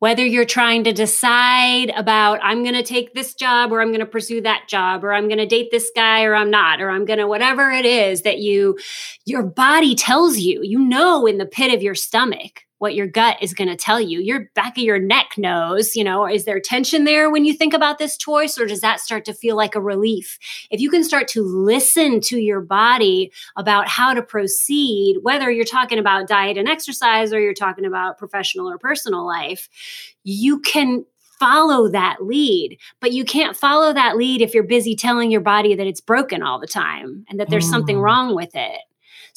Whether 0.00 0.24
you're 0.24 0.44
trying 0.44 0.84
to 0.84 0.92
decide 0.92 1.90
about, 1.90 2.38
I'm 2.40 2.62
going 2.62 2.76
to 2.76 2.84
take 2.84 3.14
this 3.14 3.34
job 3.34 3.72
or 3.72 3.80
I'm 3.80 3.88
going 3.88 3.98
to 3.98 4.06
pursue 4.06 4.40
that 4.42 4.68
job 4.68 5.02
or 5.02 5.12
I'm 5.12 5.26
going 5.26 5.38
to 5.38 5.46
date 5.46 5.70
this 5.72 5.90
guy 5.94 6.22
or 6.22 6.36
I'm 6.36 6.50
not, 6.50 6.80
or 6.80 6.88
I'm 6.88 7.04
going 7.04 7.18
to, 7.18 7.26
whatever 7.26 7.72
it 7.72 7.84
is 7.84 8.22
that 8.22 8.38
you, 8.38 8.78
your 9.24 9.42
body 9.42 9.96
tells 9.96 10.38
you, 10.38 10.60
you 10.62 10.78
know, 10.78 11.26
in 11.26 11.38
the 11.38 11.46
pit 11.46 11.74
of 11.74 11.82
your 11.82 11.96
stomach 11.96 12.62
what 12.78 12.94
your 12.94 13.06
gut 13.06 13.36
is 13.40 13.54
going 13.54 13.68
to 13.68 13.76
tell 13.76 14.00
you. 14.00 14.20
Your 14.20 14.50
back 14.54 14.76
of 14.76 14.84
your 14.84 14.98
neck 14.98 15.32
knows, 15.36 15.94
you 15.96 16.04
know, 16.04 16.26
is 16.26 16.44
there 16.44 16.60
tension 16.60 17.04
there 17.04 17.30
when 17.30 17.44
you 17.44 17.52
think 17.54 17.74
about 17.74 17.98
this 17.98 18.16
choice 18.16 18.58
or 18.58 18.66
does 18.66 18.80
that 18.80 19.00
start 19.00 19.24
to 19.26 19.34
feel 19.34 19.56
like 19.56 19.74
a 19.74 19.80
relief? 19.80 20.38
If 20.70 20.80
you 20.80 20.90
can 20.90 21.04
start 21.04 21.28
to 21.28 21.42
listen 21.42 22.20
to 22.22 22.38
your 22.38 22.60
body 22.60 23.32
about 23.56 23.88
how 23.88 24.14
to 24.14 24.22
proceed, 24.22 25.18
whether 25.22 25.50
you're 25.50 25.64
talking 25.64 25.98
about 25.98 26.28
diet 26.28 26.56
and 26.56 26.68
exercise 26.68 27.32
or 27.32 27.40
you're 27.40 27.54
talking 27.54 27.84
about 27.84 28.18
professional 28.18 28.68
or 28.68 28.78
personal 28.78 29.26
life, 29.26 29.68
you 30.24 30.60
can 30.60 31.04
follow 31.38 31.88
that 31.88 32.16
lead. 32.20 32.78
But 33.00 33.12
you 33.12 33.24
can't 33.24 33.56
follow 33.56 33.92
that 33.92 34.16
lead 34.16 34.40
if 34.40 34.54
you're 34.54 34.64
busy 34.64 34.96
telling 34.96 35.30
your 35.30 35.40
body 35.40 35.74
that 35.74 35.86
it's 35.86 36.00
broken 36.00 36.42
all 36.42 36.58
the 36.58 36.66
time 36.66 37.24
and 37.28 37.38
that 37.38 37.48
there's 37.48 37.66
mm. 37.66 37.70
something 37.70 37.98
wrong 38.00 38.34
with 38.34 38.54
it. 38.54 38.80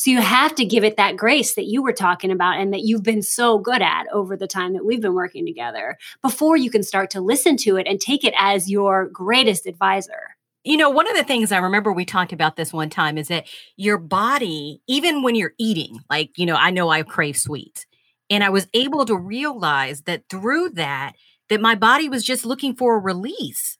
So 0.01 0.09
you 0.09 0.19
have 0.19 0.55
to 0.55 0.65
give 0.65 0.83
it 0.83 0.97
that 0.97 1.15
grace 1.15 1.53
that 1.53 1.67
you 1.67 1.83
were 1.83 1.93
talking 1.93 2.31
about 2.31 2.59
and 2.59 2.73
that 2.73 2.81
you've 2.81 3.03
been 3.03 3.21
so 3.21 3.59
good 3.59 3.83
at 3.83 4.07
over 4.11 4.35
the 4.35 4.47
time 4.47 4.73
that 4.73 4.83
we've 4.83 4.99
been 4.99 5.13
working 5.13 5.45
together 5.45 5.95
before 6.23 6.57
you 6.57 6.71
can 6.71 6.81
start 6.81 7.11
to 7.11 7.21
listen 7.21 7.55
to 7.57 7.77
it 7.77 7.85
and 7.85 8.01
take 8.01 8.23
it 8.23 8.33
as 8.35 8.67
your 8.67 9.09
greatest 9.09 9.67
advisor. 9.67 10.35
You 10.63 10.77
know, 10.77 10.89
one 10.89 11.07
of 11.07 11.15
the 11.15 11.23
things 11.23 11.51
I 11.51 11.59
remember 11.59 11.93
we 11.93 12.03
talked 12.03 12.33
about 12.33 12.55
this 12.55 12.73
one 12.73 12.89
time 12.89 13.15
is 13.15 13.27
that 13.27 13.45
your 13.77 13.99
body, 13.99 14.81
even 14.87 15.21
when 15.21 15.35
you're 15.35 15.53
eating, 15.59 15.99
like, 16.09 16.31
you 16.35 16.47
know, 16.47 16.55
I 16.55 16.71
know 16.71 16.89
I 16.89 17.03
crave 17.03 17.37
sweets. 17.37 17.85
And 18.27 18.43
I 18.43 18.49
was 18.49 18.67
able 18.73 19.05
to 19.05 19.15
realize 19.15 20.01
that 20.05 20.23
through 20.31 20.69
that, 20.69 21.13
that 21.49 21.61
my 21.61 21.75
body 21.75 22.09
was 22.09 22.23
just 22.23 22.43
looking 22.43 22.75
for 22.75 22.95
a 22.95 22.99
release. 22.99 23.77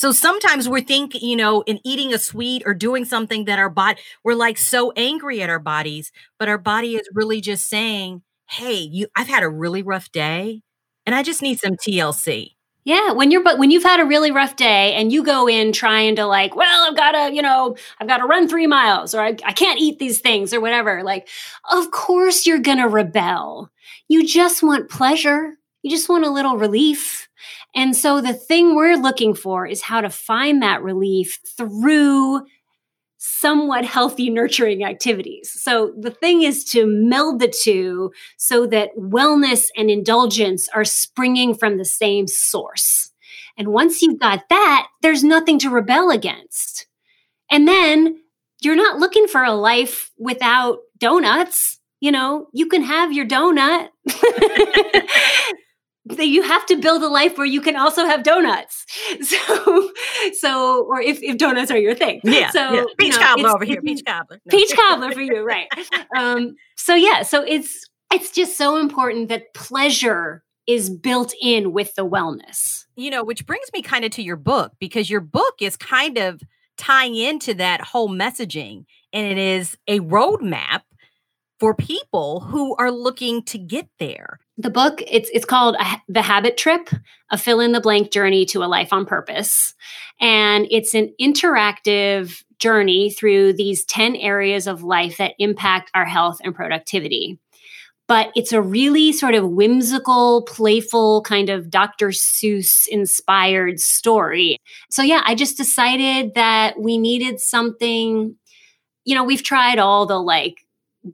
So 0.00 0.12
sometimes 0.12 0.66
we 0.66 0.80
think, 0.80 1.20
you 1.20 1.36
know, 1.36 1.60
in 1.66 1.78
eating 1.84 2.14
a 2.14 2.18
sweet 2.18 2.62
or 2.64 2.72
doing 2.72 3.04
something 3.04 3.44
that 3.44 3.58
our 3.58 3.68
body, 3.68 4.00
we're 4.24 4.32
like 4.32 4.56
so 4.56 4.92
angry 4.92 5.42
at 5.42 5.50
our 5.50 5.58
bodies, 5.58 6.10
but 6.38 6.48
our 6.48 6.56
body 6.56 6.94
is 6.96 7.06
really 7.12 7.42
just 7.42 7.68
saying, 7.68 8.22
Hey, 8.48 8.76
you, 8.76 9.08
I've 9.14 9.28
had 9.28 9.42
a 9.42 9.48
really 9.50 9.82
rough 9.82 10.10
day 10.10 10.62
and 11.04 11.14
I 11.14 11.22
just 11.22 11.42
need 11.42 11.60
some 11.60 11.72
TLC. 11.72 12.52
Yeah, 12.84 13.12
when 13.12 13.30
you're 13.30 13.42
but 13.42 13.58
when 13.58 13.70
you've 13.70 13.82
had 13.82 14.00
a 14.00 14.06
really 14.06 14.30
rough 14.30 14.56
day 14.56 14.94
and 14.94 15.12
you 15.12 15.22
go 15.22 15.46
in 15.46 15.70
trying 15.70 16.16
to 16.16 16.24
like, 16.24 16.56
well, 16.56 16.88
I've 16.88 16.96
got 16.96 17.12
to, 17.12 17.34
you 17.34 17.42
know, 17.42 17.76
I've 18.00 18.08
got 18.08 18.18
to 18.18 18.24
run 18.24 18.48
three 18.48 18.66
miles 18.66 19.14
or 19.14 19.20
I, 19.20 19.36
I 19.44 19.52
can't 19.52 19.80
eat 19.80 19.98
these 19.98 20.20
things 20.20 20.54
or 20.54 20.62
whatever. 20.62 21.02
Like, 21.02 21.28
of 21.70 21.90
course 21.90 22.46
you're 22.46 22.58
gonna 22.58 22.88
rebel. 22.88 23.70
You 24.08 24.26
just 24.26 24.62
want 24.62 24.88
pleasure. 24.88 25.58
You 25.82 25.90
just 25.90 26.08
want 26.08 26.24
a 26.24 26.30
little 26.30 26.56
relief. 26.56 27.28
And 27.74 27.96
so 27.96 28.20
the 28.20 28.34
thing 28.34 28.74
we're 28.74 28.96
looking 28.96 29.34
for 29.34 29.66
is 29.66 29.82
how 29.82 30.00
to 30.00 30.10
find 30.10 30.62
that 30.62 30.82
relief 30.82 31.38
through 31.56 32.42
somewhat 33.18 33.84
healthy, 33.84 34.30
nurturing 34.30 34.84
activities. 34.84 35.52
So 35.52 35.92
the 35.98 36.10
thing 36.10 36.42
is 36.42 36.64
to 36.66 36.86
meld 36.86 37.40
the 37.40 37.48
two 37.48 38.12
so 38.36 38.66
that 38.66 38.96
wellness 38.96 39.68
and 39.76 39.90
indulgence 39.90 40.68
are 40.74 40.84
springing 40.84 41.54
from 41.54 41.78
the 41.78 41.84
same 41.84 42.26
source. 42.26 43.12
And 43.56 43.68
once 43.68 44.00
you've 44.00 44.18
got 44.18 44.48
that, 44.48 44.88
there's 45.02 45.22
nothing 45.22 45.58
to 45.60 45.70
rebel 45.70 46.10
against. 46.10 46.86
And 47.50 47.68
then 47.68 48.20
you're 48.62 48.76
not 48.76 48.98
looking 48.98 49.26
for 49.26 49.42
a 49.42 49.52
life 49.52 50.10
without 50.18 50.78
donuts. 50.98 51.78
You 52.00 52.12
know, 52.12 52.48
you 52.52 52.66
can 52.66 52.82
have 52.82 53.12
your 53.12 53.26
donut. 53.26 53.88
you 56.18 56.42
have 56.42 56.64
to 56.66 56.76
build 56.76 57.02
a 57.02 57.08
life 57.08 57.36
where 57.36 57.46
you 57.46 57.60
can 57.60 57.76
also 57.76 58.04
have 58.04 58.22
donuts. 58.22 58.86
So, 59.22 59.90
so, 60.38 60.84
or 60.84 61.00
if, 61.00 61.22
if 61.22 61.36
donuts 61.36 61.70
are 61.70 61.78
your 61.78 61.94
thing. 61.94 62.20
Yeah. 62.24 62.50
So, 62.50 62.72
yeah. 62.72 62.84
peach 62.98 63.14
you 63.14 63.20
know, 63.20 63.26
cobbler 63.26 63.50
over 63.50 63.64
here. 63.64 63.82
Peach 63.82 64.02
cobbler. 64.04 64.40
No. 64.44 64.56
Peach 64.56 64.74
cobbler 64.74 65.12
for 65.12 65.20
you, 65.20 65.42
right? 65.44 65.68
Um, 66.16 66.54
so 66.76 66.94
yeah, 66.94 67.22
so 67.22 67.42
it's 67.42 67.88
it's 68.12 68.30
just 68.30 68.56
so 68.56 68.76
important 68.76 69.28
that 69.28 69.52
pleasure 69.54 70.42
is 70.66 70.90
built 70.90 71.32
in 71.40 71.72
with 71.72 71.94
the 71.96 72.06
wellness. 72.06 72.84
You 72.96 73.10
know, 73.10 73.22
which 73.22 73.46
brings 73.46 73.66
me 73.72 73.82
kind 73.82 74.04
of 74.04 74.10
to 74.12 74.22
your 74.22 74.36
book 74.36 74.72
because 74.80 75.10
your 75.10 75.20
book 75.20 75.54
is 75.60 75.76
kind 75.76 76.18
of 76.18 76.40
tying 76.76 77.14
into 77.16 77.54
that 77.54 77.80
whole 77.80 78.08
messaging, 78.08 78.84
and 79.12 79.26
it 79.26 79.38
is 79.38 79.76
a 79.86 80.00
roadmap 80.00 80.82
for 81.60 81.74
people 81.74 82.40
who 82.40 82.74
are 82.76 82.90
looking 82.90 83.42
to 83.42 83.58
get 83.58 83.86
there. 83.98 84.40
The 84.56 84.70
book 84.70 85.02
it's 85.06 85.30
it's 85.32 85.44
called 85.44 85.76
the 86.08 86.22
habit 86.22 86.56
trip 86.56 86.88
a 87.30 87.38
fill 87.38 87.60
in 87.60 87.72
the 87.72 87.80
blank 87.80 88.10
journey 88.10 88.46
to 88.46 88.64
a 88.64 88.66
life 88.66 88.92
on 88.92 89.04
purpose. 89.04 89.74
And 90.20 90.66
it's 90.70 90.94
an 90.94 91.14
interactive 91.20 92.42
journey 92.58 93.10
through 93.10 93.52
these 93.52 93.84
10 93.84 94.16
areas 94.16 94.66
of 94.66 94.82
life 94.82 95.18
that 95.18 95.34
impact 95.38 95.90
our 95.94 96.04
health 96.04 96.40
and 96.42 96.54
productivity. 96.54 97.38
But 98.08 98.32
it's 98.34 98.52
a 98.52 98.60
really 98.60 99.12
sort 99.12 99.34
of 99.34 99.48
whimsical 99.48 100.42
playful 100.42 101.22
kind 101.22 101.48
of 101.48 101.70
dr 101.70 102.08
seuss 102.08 102.88
inspired 102.88 103.80
story. 103.80 104.56
So 104.90 105.02
yeah 105.02 105.22
i 105.26 105.34
just 105.34 105.58
decided 105.58 106.34
that 106.34 106.80
we 106.80 106.96
needed 106.96 107.38
something 107.38 108.36
you 109.04 109.14
know 109.14 109.24
we've 109.24 109.42
tried 109.42 109.78
all 109.78 110.06
the 110.06 110.18
like 110.18 110.64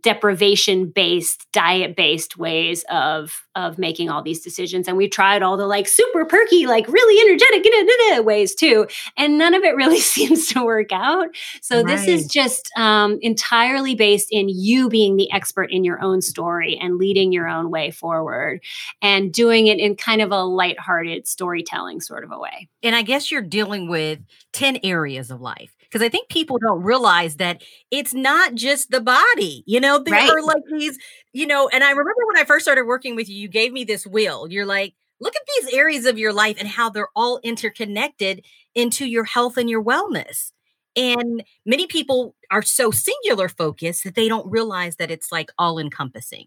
deprivation 0.03 0.89
based 0.89 1.47
diet 1.53 1.95
based 1.95 2.37
ways 2.37 2.85
of 2.91 3.47
of 3.55 3.79
making 3.79 4.11
all 4.11 4.23
these 4.23 4.43
decisions. 4.43 4.89
And 4.89 4.97
we 4.97 5.09
tried 5.09 5.43
all 5.43 5.57
the 5.57 5.67
like 5.67 5.87
super 5.87 6.25
perky 6.25 6.67
like 6.67 6.89
really 6.89 7.31
energetic 7.31 8.27
ways 8.27 8.55
too 8.55 8.87
and 9.17 9.39
none 9.39 9.55
of 9.55 9.63
it 9.63 9.77
really 9.77 10.01
seems 10.01 10.49
to 10.49 10.65
work 10.65 10.93
out. 10.93 11.29
So 11.63 11.77
right. 11.77 11.87
this 11.87 12.09
is 12.09 12.27
just 12.27 12.71
um, 12.77 13.19
entirely 13.23 13.95
based 13.95 14.29
in 14.31 14.49
you 14.49 14.89
being 14.89 15.17
the 15.17 15.31
expert 15.33 15.71
in 15.71 15.85
your 15.85 16.03
own 16.03 16.21
story 16.21 16.79
and 16.81 16.97
leading 16.97 17.33
your 17.33 17.49
own 17.49 17.71
way 17.71 17.91
forward 17.91 18.61
and 19.03 19.33
doing 19.33 19.69
it 19.69 19.79
in 19.79 19.95
kind 19.95 20.21
of 20.21 20.33
a 20.33 20.43
lighthearted 20.43 21.27
storytelling 21.27 22.01
sort 22.01 22.25
of 22.25 22.33
a 22.33 22.39
way. 22.39 22.69
And 22.83 22.95
i 22.97 23.03
guess 23.03 23.31
you're 23.31 23.43
dealing 23.43 23.89
with 23.89 24.21
10 24.53 24.79
areas 24.83 25.31
of 25.31 25.41
life 25.41 25.76
because 25.91 26.05
I 26.05 26.09
think 26.09 26.29
people 26.29 26.59
don't 26.59 26.83
realize 26.83 27.37
that 27.37 27.63
it's 27.91 28.15
not 28.15 28.55
just 28.55 28.91
the 28.91 29.01
body. 29.01 29.63
You 29.67 29.81
know, 29.81 29.99
there 29.99 30.15
right. 30.15 30.31
are 30.31 30.43
like 30.43 30.63
these, 30.71 30.99
you 31.33 31.47
know, 31.47 31.69
and 31.69 31.83
I 31.83 31.91
remember 31.91 32.27
when 32.27 32.39
I 32.39 32.45
first 32.45 32.65
started 32.65 32.85
working 32.85 33.17
with 33.17 33.29
you, 33.29 33.37
you 33.37 33.49
gave 33.49 33.73
me 33.73 33.85
this 33.85 34.07
wheel. 34.07 34.47
You're 34.51 34.67
like, 34.67 34.95
look 35.21 35.35
at 35.35 35.43
these 35.61 35.75
areas 35.75 36.07
of 36.07 36.19
your 36.19 36.33
life 36.33 36.57
and 36.59 36.69
how 36.69 36.91
they're 36.91 37.09
all 37.17 37.41
interconnected 37.43 38.45
into 38.75 39.07
your 39.07 39.25
health 39.25 39.57
and 39.57 39.71
your 39.71 39.83
wellness. 39.83 40.53
And 40.95 41.45
many 41.65 41.87
people 41.87 42.35
are 42.51 42.63
so 42.63 42.91
singular 42.91 43.49
focused 43.49 44.05
that 44.05 44.15
they 44.15 44.29
don't 44.29 44.51
realize 44.51 44.97
that 44.97 45.11
it's 45.11 45.31
like 45.31 45.51
all 45.59 45.79
encompassing. 45.79 46.47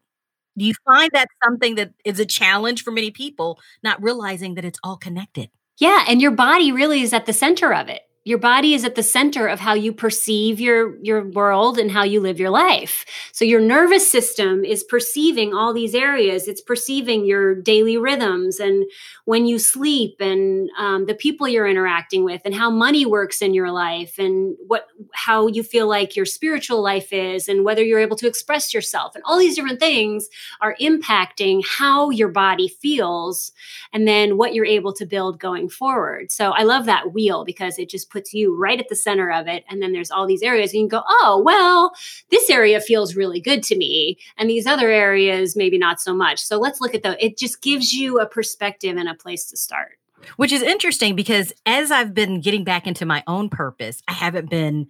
Do 0.57 0.65
you 0.65 0.73
find 0.85 1.09
that 1.13 1.29
something 1.43 1.75
that 1.75 1.93
is 2.03 2.19
a 2.19 2.25
challenge 2.25 2.83
for 2.83 2.91
many 2.91 3.11
people, 3.11 3.59
not 3.83 4.01
realizing 4.01 4.55
that 4.55 4.65
it's 4.65 4.79
all 4.83 4.97
connected? 4.97 5.49
Yeah. 5.77 6.03
And 6.07 6.21
your 6.21 6.31
body 6.31 6.71
really 6.71 7.01
is 7.01 7.13
at 7.13 7.25
the 7.25 7.33
center 7.33 7.73
of 7.73 7.87
it 7.87 8.01
your 8.29 8.37
body 8.37 8.75
is 8.75 8.85
at 8.85 8.93
the 8.93 9.01
center 9.01 9.47
of 9.47 9.59
how 9.59 9.73
you 9.73 9.91
perceive 9.91 10.59
your 10.59 10.95
your 11.03 11.27
world 11.29 11.79
and 11.79 11.89
how 11.89 12.03
you 12.03 12.19
live 12.19 12.39
your 12.39 12.51
life. 12.51 13.03
So 13.31 13.43
your 13.43 13.59
nervous 13.59 14.09
system 14.09 14.63
is 14.63 14.83
perceiving 14.83 15.55
all 15.55 15.73
these 15.73 15.95
areas. 15.95 16.47
It's 16.47 16.61
perceiving 16.61 17.25
your 17.25 17.55
daily 17.55 17.97
rhythms 17.97 18.59
and 18.59 18.85
when 19.25 19.47
you 19.47 19.57
sleep 19.57 20.17
and 20.19 20.69
um, 20.77 21.07
the 21.07 21.15
people 21.15 21.47
you're 21.47 21.67
interacting 21.67 22.23
with 22.23 22.41
and 22.45 22.53
how 22.53 22.69
money 22.69 23.03
works 23.03 23.41
in 23.41 23.55
your 23.55 23.71
life 23.71 24.19
and 24.19 24.55
what 24.67 24.87
how 25.13 25.47
you 25.47 25.63
feel 25.63 25.87
like 25.87 26.15
your 26.15 26.25
spiritual 26.25 26.83
life 26.83 27.11
is 27.11 27.49
and 27.49 27.65
whether 27.65 27.83
you're 27.83 27.99
able 27.99 28.17
to 28.17 28.27
express 28.27 28.75
yourself 28.75 29.15
and 29.15 29.23
all 29.25 29.39
these 29.39 29.55
different 29.55 29.79
things 29.79 30.29
are 30.61 30.75
impacting 30.79 31.63
how 31.65 32.11
your 32.11 32.29
body 32.29 32.67
feels 32.67 33.51
and 33.91 34.07
then 34.07 34.37
what 34.37 34.53
you're 34.53 34.65
able 34.65 34.93
to 34.93 35.05
build 35.05 35.39
going 35.39 35.67
forward. 35.67 36.31
So 36.31 36.51
i 36.51 36.61
love 36.61 36.85
that 36.85 37.11
wheel 37.11 37.43
because 37.43 37.79
it 37.79 37.89
just 37.89 38.11
puts 38.11 38.18
puts 38.19 38.33
you 38.33 38.55
right 38.55 38.79
at 38.79 38.89
the 38.89 38.95
center 38.95 39.31
of 39.31 39.47
it. 39.47 39.63
And 39.69 39.81
then 39.81 39.93
there's 39.93 40.11
all 40.11 40.27
these 40.27 40.41
areas, 40.41 40.73
and 40.73 40.81
you 40.81 40.89
go, 40.89 41.03
oh, 41.07 41.41
well, 41.45 41.93
this 42.29 42.49
area 42.49 42.81
feels 42.81 43.15
really 43.15 43.39
good 43.39 43.63
to 43.63 43.77
me. 43.77 44.17
And 44.37 44.49
these 44.49 44.67
other 44.67 44.89
areas, 44.89 45.55
maybe 45.55 45.77
not 45.77 46.01
so 46.01 46.13
much. 46.13 46.39
So 46.39 46.57
let's 46.57 46.81
look 46.81 46.93
at 46.93 47.03
the, 47.03 47.23
it 47.23 47.37
just 47.37 47.61
gives 47.61 47.93
you 47.93 48.19
a 48.19 48.25
perspective 48.25 48.97
and 48.97 49.07
a 49.07 49.15
place 49.15 49.45
to 49.45 49.57
start. 49.57 49.99
Which 50.35 50.51
is 50.51 50.61
interesting 50.61 51.15
because 51.15 51.53
as 51.65 51.91
I've 51.91 52.13
been 52.13 52.41
getting 52.41 52.65
back 52.65 52.85
into 52.87 53.05
my 53.05 53.23
own 53.25 53.47
purpose, 53.47 54.01
I 54.05 54.11
haven't 54.11 54.49
been 54.49 54.87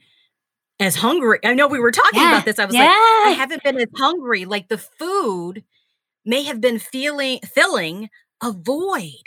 as 0.80 0.96
hungry. 0.96 1.38
I 1.46 1.54
know 1.54 1.68
we 1.68 1.80
were 1.80 1.92
talking 1.92 2.20
yeah. 2.20 2.32
about 2.32 2.46
this. 2.46 2.58
I 2.58 2.66
was 2.66 2.74
yeah. 2.74 2.86
like, 2.86 2.90
I 2.90 3.36
haven't 3.38 3.62
been 3.62 3.78
as 3.78 3.90
hungry. 3.96 4.46
Like 4.46 4.70
the 4.70 4.80
food 4.80 5.64
may 6.26 6.44
have 6.46 6.60
been 6.60 6.80
feeling 6.80 7.42
filling 7.42 8.10
a 8.42 8.52
void 8.52 9.22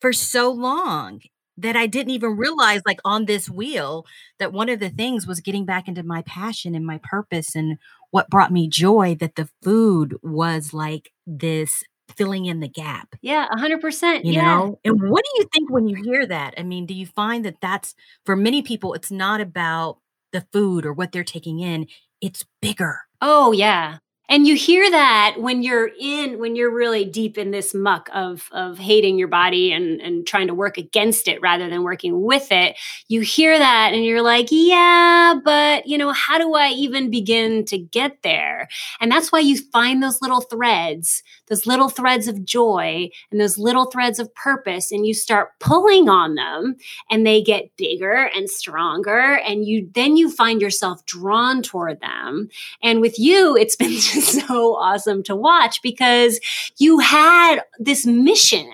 for 0.00 0.12
so 0.12 0.52
long 0.52 1.20
that 1.60 1.76
I 1.76 1.86
didn't 1.86 2.12
even 2.12 2.36
realize, 2.36 2.82
like 2.86 3.00
on 3.04 3.26
this 3.26 3.48
wheel, 3.48 4.06
that 4.38 4.52
one 4.52 4.68
of 4.68 4.80
the 4.80 4.90
things 4.90 5.26
was 5.26 5.40
getting 5.40 5.64
back 5.64 5.88
into 5.88 6.02
my 6.02 6.22
passion 6.22 6.74
and 6.74 6.86
my 6.86 7.00
purpose 7.02 7.54
and 7.54 7.78
what 8.10 8.30
brought 8.30 8.52
me 8.52 8.68
joy, 8.68 9.16
that 9.20 9.36
the 9.36 9.48
food 9.62 10.16
was 10.22 10.72
like 10.74 11.12
this 11.26 11.82
filling 12.16 12.46
in 12.46 12.60
the 12.60 12.68
gap. 12.68 13.14
Yeah, 13.22 13.46
100%. 13.56 14.24
You 14.24 14.32
yeah. 14.32 14.42
know? 14.42 14.80
And 14.84 15.10
what 15.10 15.24
do 15.24 15.30
you 15.42 15.48
think 15.52 15.70
when 15.70 15.86
you 15.86 16.02
hear 16.02 16.26
that? 16.26 16.54
I 16.58 16.62
mean, 16.62 16.86
do 16.86 16.94
you 16.94 17.06
find 17.06 17.44
that 17.44 17.60
that's 17.60 17.94
for 18.26 18.34
many 18.34 18.62
people, 18.62 18.94
it's 18.94 19.10
not 19.10 19.40
about 19.40 19.98
the 20.32 20.46
food 20.52 20.86
or 20.86 20.92
what 20.92 21.12
they're 21.12 21.24
taking 21.24 21.60
in, 21.60 21.86
it's 22.20 22.44
bigger. 22.60 23.00
Oh, 23.20 23.52
yeah 23.52 23.98
and 24.30 24.46
you 24.46 24.54
hear 24.54 24.90
that 24.90 25.36
when 25.38 25.62
you're 25.62 25.90
in 26.00 26.38
when 26.38 26.56
you're 26.56 26.74
really 26.74 27.04
deep 27.04 27.36
in 27.36 27.50
this 27.50 27.74
muck 27.74 28.08
of 28.14 28.48
of 28.52 28.78
hating 28.78 29.18
your 29.18 29.28
body 29.28 29.72
and 29.72 30.00
and 30.00 30.26
trying 30.26 30.46
to 30.46 30.54
work 30.54 30.78
against 30.78 31.28
it 31.28 31.42
rather 31.42 31.68
than 31.68 31.82
working 31.82 32.22
with 32.22 32.50
it 32.50 32.78
you 33.08 33.20
hear 33.20 33.58
that 33.58 33.92
and 33.92 34.04
you're 34.04 34.22
like 34.22 34.48
yeah 34.50 35.34
but 35.44 35.86
you 35.86 35.98
know 35.98 36.12
how 36.12 36.38
do 36.38 36.54
i 36.54 36.70
even 36.70 37.10
begin 37.10 37.64
to 37.66 37.78
get 37.78 38.22
there? 38.22 38.68
And 39.00 39.10
that's 39.10 39.32
why 39.32 39.40
you 39.40 39.58
find 39.72 40.02
those 40.02 40.20
little 40.22 40.40
threads 40.40 41.22
those 41.50 41.66
little 41.66 41.90
threads 41.90 42.28
of 42.28 42.44
joy 42.44 43.10
and 43.30 43.40
those 43.40 43.58
little 43.58 43.84
threads 43.86 44.18
of 44.18 44.34
purpose 44.34 44.90
and 44.90 45.06
you 45.06 45.12
start 45.12 45.50
pulling 45.58 46.08
on 46.08 46.36
them 46.36 46.76
and 47.10 47.26
they 47.26 47.42
get 47.42 47.76
bigger 47.76 48.30
and 48.34 48.48
stronger 48.48 49.38
and 49.46 49.66
you 49.66 49.90
then 49.94 50.16
you 50.16 50.30
find 50.30 50.62
yourself 50.62 51.04
drawn 51.04 51.60
toward 51.60 52.00
them. 52.00 52.48
And 52.82 53.02
with 53.02 53.18
you 53.18 53.56
it's 53.56 53.76
been 53.80 53.98
so 53.98 54.76
awesome 54.76 55.22
to 55.24 55.36
watch 55.36 55.82
because 55.82 56.40
you 56.78 57.00
had 57.00 57.60
this 57.78 58.06
mission 58.06 58.70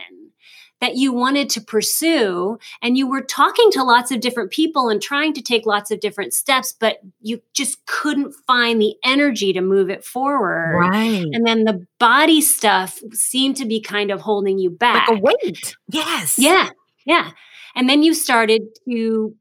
that 0.80 0.96
you 0.96 1.12
wanted 1.12 1.48
to 1.50 1.60
pursue 1.60 2.58
and 2.82 2.96
you 2.96 3.08
were 3.08 3.22
talking 3.22 3.70
to 3.70 3.82
lots 3.82 4.10
of 4.10 4.20
different 4.20 4.50
people 4.50 4.88
and 4.88 5.00
trying 5.00 5.32
to 5.32 5.42
take 5.42 5.66
lots 5.66 5.90
of 5.90 6.00
different 6.00 6.32
steps 6.32 6.74
but 6.78 6.98
you 7.20 7.40
just 7.54 7.84
couldn't 7.86 8.32
find 8.46 8.80
the 8.80 8.94
energy 9.04 9.52
to 9.52 9.60
move 9.60 9.90
it 9.90 10.04
forward 10.04 10.76
right 10.78 11.26
and 11.32 11.46
then 11.46 11.64
the 11.64 11.86
body 11.98 12.40
stuff 12.40 13.00
seemed 13.12 13.56
to 13.56 13.64
be 13.64 13.80
kind 13.80 14.10
of 14.10 14.20
holding 14.20 14.58
you 14.58 14.70
back 14.70 15.08
like 15.08 15.18
a 15.18 15.20
weight 15.20 15.76
yes 15.88 16.38
yeah 16.38 16.70
yeah 17.04 17.30
and 17.74 17.88
then 17.88 18.02
you 18.02 18.14
started 18.14 18.62
to 18.88 19.34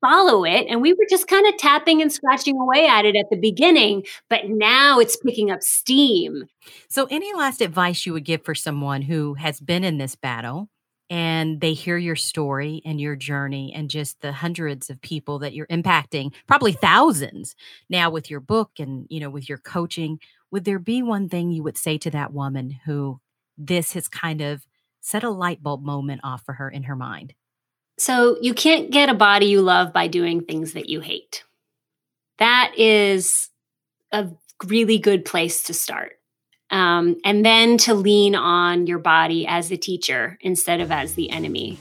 follow 0.00 0.44
it. 0.44 0.66
And 0.68 0.80
we 0.80 0.92
were 0.92 1.06
just 1.08 1.26
kind 1.26 1.46
of 1.46 1.56
tapping 1.56 2.00
and 2.02 2.12
scratching 2.12 2.56
away 2.56 2.86
at 2.86 3.04
it 3.04 3.16
at 3.16 3.26
the 3.30 3.36
beginning, 3.36 4.04
but 4.28 4.48
now 4.48 4.98
it's 4.98 5.16
picking 5.16 5.50
up 5.50 5.62
steam. 5.62 6.44
So, 6.88 7.06
any 7.10 7.32
last 7.34 7.60
advice 7.60 8.06
you 8.06 8.12
would 8.12 8.24
give 8.24 8.44
for 8.44 8.54
someone 8.54 9.02
who 9.02 9.34
has 9.34 9.60
been 9.60 9.84
in 9.84 9.98
this 9.98 10.14
battle? 10.14 10.68
And 11.10 11.60
they 11.60 11.72
hear 11.72 11.96
your 11.96 12.16
story 12.16 12.82
and 12.84 13.00
your 13.00 13.16
journey, 13.16 13.72
and 13.74 13.88
just 13.88 14.20
the 14.20 14.32
hundreds 14.32 14.90
of 14.90 15.00
people 15.00 15.38
that 15.38 15.54
you're 15.54 15.66
impacting, 15.68 16.34
probably 16.46 16.72
thousands 16.72 17.56
now 17.88 18.10
with 18.10 18.30
your 18.30 18.40
book 18.40 18.72
and 18.78 19.06
you 19.08 19.20
know 19.20 19.30
with 19.30 19.48
your 19.48 19.58
coaching. 19.58 20.20
Would 20.50 20.64
there 20.64 20.78
be 20.78 21.02
one 21.02 21.28
thing 21.28 21.50
you 21.50 21.62
would 21.62 21.78
say 21.78 21.98
to 21.98 22.10
that 22.10 22.32
woman 22.32 22.70
who 22.84 23.20
this 23.56 23.92
has 23.94 24.08
kind 24.08 24.40
of 24.40 24.66
set 25.00 25.24
a 25.24 25.30
light 25.30 25.62
bulb 25.62 25.82
moment 25.82 26.20
off 26.24 26.44
for 26.44 26.54
her 26.54 26.68
in 26.68 26.82
her 26.84 26.96
mind? 26.96 27.34
So 27.98 28.36
you 28.40 28.54
can't 28.54 28.90
get 28.90 29.08
a 29.08 29.14
body 29.14 29.46
you 29.46 29.60
love 29.60 29.92
by 29.92 30.06
doing 30.06 30.42
things 30.42 30.72
that 30.74 30.88
you 30.88 31.00
hate. 31.00 31.44
That 32.38 32.72
is 32.76 33.50
a 34.12 34.28
really 34.64 34.98
good 34.98 35.24
place 35.24 35.64
to 35.64 35.74
start. 35.74 36.17
Um, 36.70 37.16
and 37.24 37.44
then 37.44 37.78
to 37.78 37.94
lean 37.94 38.34
on 38.34 38.86
your 38.86 38.98
body 38.98 39.46
as 39.46 39.68
the 39.68 39.76
teacher 39.76 40.38
instead 40.40 40.80
of 40.80 40.92
as 40.92 41.14
the 41.14 41.30
enemy 41.30 41.78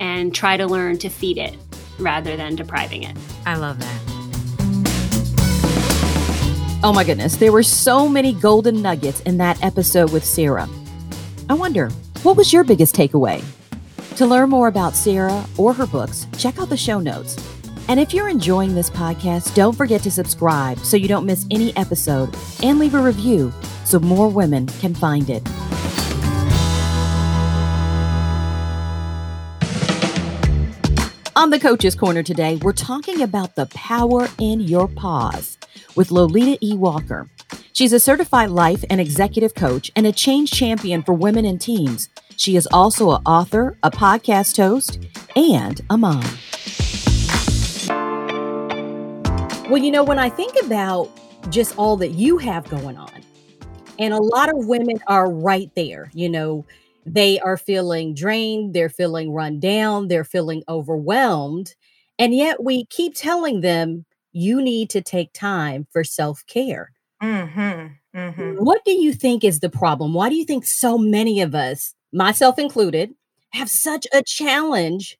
and 0.00 0.34
try 0.34 0.56
to 0.56 0.66
learn 0.66 0.98
to 0.98 1.08
feed 1.08 1.38
it 1.38 1.56
rather 1.98 2.36
than 2.36 2.56
depriving 2.56 3.02
it. 3.04 3.16
I 3.46 3.56
love 3.56 3.78
that. 3.78 4.02
Oh 6.82 6.92
my 6.94 7.04
goodness, 7.04 7.36
there 7.36 7.52
were 7.52 7.62
so 7.62 8.06
many 8.08 8.34
golden 8.34 8.82
nuggets 8.82 9.20
in 9.22 9.38
that 9.38 9.62
episode 9.64 10.12
with 10.12 10.24
Sarah. 10.24 10.68
I 11.48 11.54
wonder, 11.54 11.88
what 12.22 12.36
was 12.36 12.52
your 12.52 12.64
biggest 12.64 12.94
takeaway? 12.94 13.42
To 14.16 14.26
learn 14.26 14.50
more 14.50 14.68
about 14.68 14.94
Sarah 14.94 15.46
or 15.56 15.72
her 15.72 15.86
books, 15.86 16.26
check 16.36 16.58
out 16.58 16.68
the 16.68 16.76
show 16.76 17.00
notes. 17.00 17.36
And 17.88 18.00
if 18.00 18.12
you're 18.12 18.28
enjoying 18.28 18.74
this 18.74 18.90
podcast, 18.90 19.54
don't 19.54 19.76
forget 19.76 20.02
to 20.02 20.10
subscribe 20.10 20.78
so 20.80 20.96
you 20.96 21.06
don't 21.06 21.24
miss 21.24 21.46
any 21.52 21.76
episode 21.76 22.34
and 22.62 22.80
leave 22.80 22.94
a 22.94 23.00
review 23.00 23.52
so 23.84 24.00
more 24.00 24.28
women 24.28 24.66
can 24.66 24.92
find 24.92 25.30
it. 25.30 25.46
On 31.36 31.50
the 31.50 31.60
Coaches 31.60 31.94
Corner 31.94 32.24
today, 32.24 32.56
we're 32.56 32.72
talking 32.72 33.22
about 33.22 33.54
the 33.54 33.66
power 33.66 34.26
in 34.38 34.58
your 34.60 34.88
pause 34.88 35.56
with 35.94 36.10
Lolita 36.10 36.58
E. 36.60 36.74
Walker. 36.74 37.28
She's 37.72 37.92
a 37.92 38.00
certified 38.00 38.50
life 38.50 38.84
and 38.90 39.00
executive 39.00 39.54
coach 39.54 39.92
and 39.94 40.06
a 40.06 40.12
change 40.12 40.50
champion 40.50 41.02
for 41.02 41.12
women 41.12 41.44
and 41.44 41.60
teams. 41.60 42.08
She 42.36 42.56
is 42.56 42.66
also 42.72 43.12
an 43.12 43.22
author, 43.26 43.78
a 43.82 43.90
podcast 43.90 44.56
host, 44.56 44.98
and 45.36 45.80
a 45.88 45.96
mom. 45.96 46.24
Well, 49.68 49.82
you 49.82 49.90
know, 49.90 50.04
when 50.04 50.20
I 50.20 50.28
think 50.28 50.54
about 50.64 51.10
just 51.50 51.76
all 51.76 51.96
that 51.96 52.12
you 52.12 52.38
have 52.38 52.68
going 52.68 52.96
on, 52.96 53.10
and 53.98 54.14
a 54.14 54.22
lot 54.22 54.48
of 54.48 54.66
women 54.66 55.00
are 55.08 55.28
right 55.28 55.70
there, 55.74 56.08
you 56.14 56.28
know, 56.28 56.64
they 57.04 57.40
are 57.40 57.56
feeling 57.56 58.14
drained, 58.14 58.74
they're 58.74 58.88
feeling 58.88 59.32
run 59.32 59.58
down, 59.58 60.06
they're 60.06 60.22
feeling 60.22 60.62
overwhelmed. 60.68 61.74
And 62.16 62.32
yet 62.32 62.62
we 62.62 62.84
keep 62.86 63.16
telling 63.16 63.60
them, 63.60 64.04
you 64.32 64.62
need 64.62 64.88
to 64.90 65.02
take 65.02 65.32
time 65.32 65.88
for 65.90 66.04
self 66.04 66.44
care. 66.46 66.92
Mm-hmm, 67.20 68.18
mm-hmm. 68.18 68.64
What 68.64 68.84
do 68.84 68.92
you 68.92 69.12
think 69.12 69.42
is 69.42 69.58
the 69.58 69.70
problem? 69.70 70.14
Why 70.14 70.28
do 70.28 70.36
you 70.36 70.44
think 70.44 70.64
so 70.64 70.96
many 70.96 71.40
of 71.40 71.56
us 71.56 71.92
myself 72.12 72.56
included, 72.56 73.14
have 73.50 73.68
such 73.68 74.06
a 74.12 74.22
challenge 74.22 75.18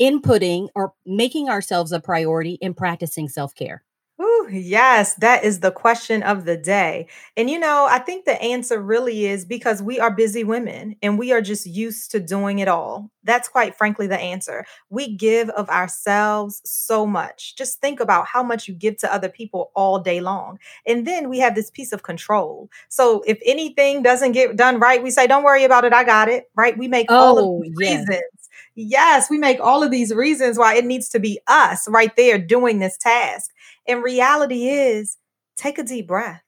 inputting 0.00 0.68
or 0.74 0.92
making 1.06 1.48
ourselves 1.48 1.92
a 1.92 2.00
priority 2.00 2.58
in 2.60 2.74
practicing 2.74 3.28
self 3.28 3.54
care? 3.54 3.82
Ooh, 4.22 4.48
yes, 4.52 5.14
that 5.14 5.42
is 5.42 5.60
the 5.60 5.72
question 5.72 6.22
of 6.22 6.44
the 6.44 6.56
day. 6.56 7.08
And 7.36 7.50
you 7.50 7.58
know, 7.58 7.88
I 7.90 7.98
think 7.98 8.24
the 8.24 8.40
answer 8.40 8.80
really 8.80 9.26
is 9.26 9.44
because 9.44 9.82
we 9.82 9.98
are 9.98 10.14
busy 10.14 10.44
women 10.44 10.94
and 11.02 11.18
we 11.18 11.32
are 11.32 11.40
just 11.40 11.66
used 11.66 12.10
to 12.12 12.20
doing 12.20 12.60
it 12.60 12.68
all. 12.68 13.10
That's 13.24 13.48
quite 13.48 13.74
frankly 13.74 14.06
the 14.06 14.18
answer. 14.18 14.64
We 14.90 15.16
give 15.16 15.48
of 15.50 15.68
ourselves 15.70 16.60
so 16.64 17.04
much. 17.04 17.56
Just 17.56 17.80
think 17.80 17.98
about 17.98 18.26
how 18.26 18.42
much 18.44 18.68
you 18.68 18.74
give 18.74 18.98
to 18.98 19.12
other 19.12 19.28
people 19.28 19.72
all 19.74 19.98
day 19.98 20.20
long. 20.20 20.58
And 20.86 21.06
then 21.06 21.28
we 21.28 21.38
have 21.38 21.56
this 21.56 21.70
piece 21.70 21.92
of 21.92 22.04
control. 22.04 22.70
So 22.90 23.24
if 23.26 23.40
anything 23.44 24.02
doesn't 24.02 24.32
get 24.32 24.56
done 24.56 24.78
right, 24.78 25.02
we 25.02 25.10
say, 25.10 25.26
Don't 25.26 25.42
worry 25.42 25.64
about 25.64 25.84
it, 25.84 25.92
I 25.92 26.04
got 26.04 26.28
it. 26.28 26.48
Right? 26.54 26.78
We 26.78 26.86
make 26.86 27.10
all 27.10 27.38
of 27.38 27.44
oh, 27.44 27.62
these 27.62 27.74
reasons. 27.76 28.41
Yes, 28.74 29.28
we 29.30 29.38
make 29.38 29.60
all 29.60 29.82
of 29.82 29.90
these 29.90 30.14
reasons 30.14 30.58
why 30.58 30.74
it 30.74 30.84
needs 30.84 31.08
to 31.10 31.18
be 31.18 31.40
us 31.46 31.88
right 31.88 32.14
there 32.16 32.38
doing 32.38 32.78
this 32.78 32.96
task. 32.96 33.50
And 33.86 34.02
reality 34.02 34.68
is, 34.68 35.18
take 35.56 35.78
a 35.78 35.82
deep 35.82 36.08
breath. 36.08 36.42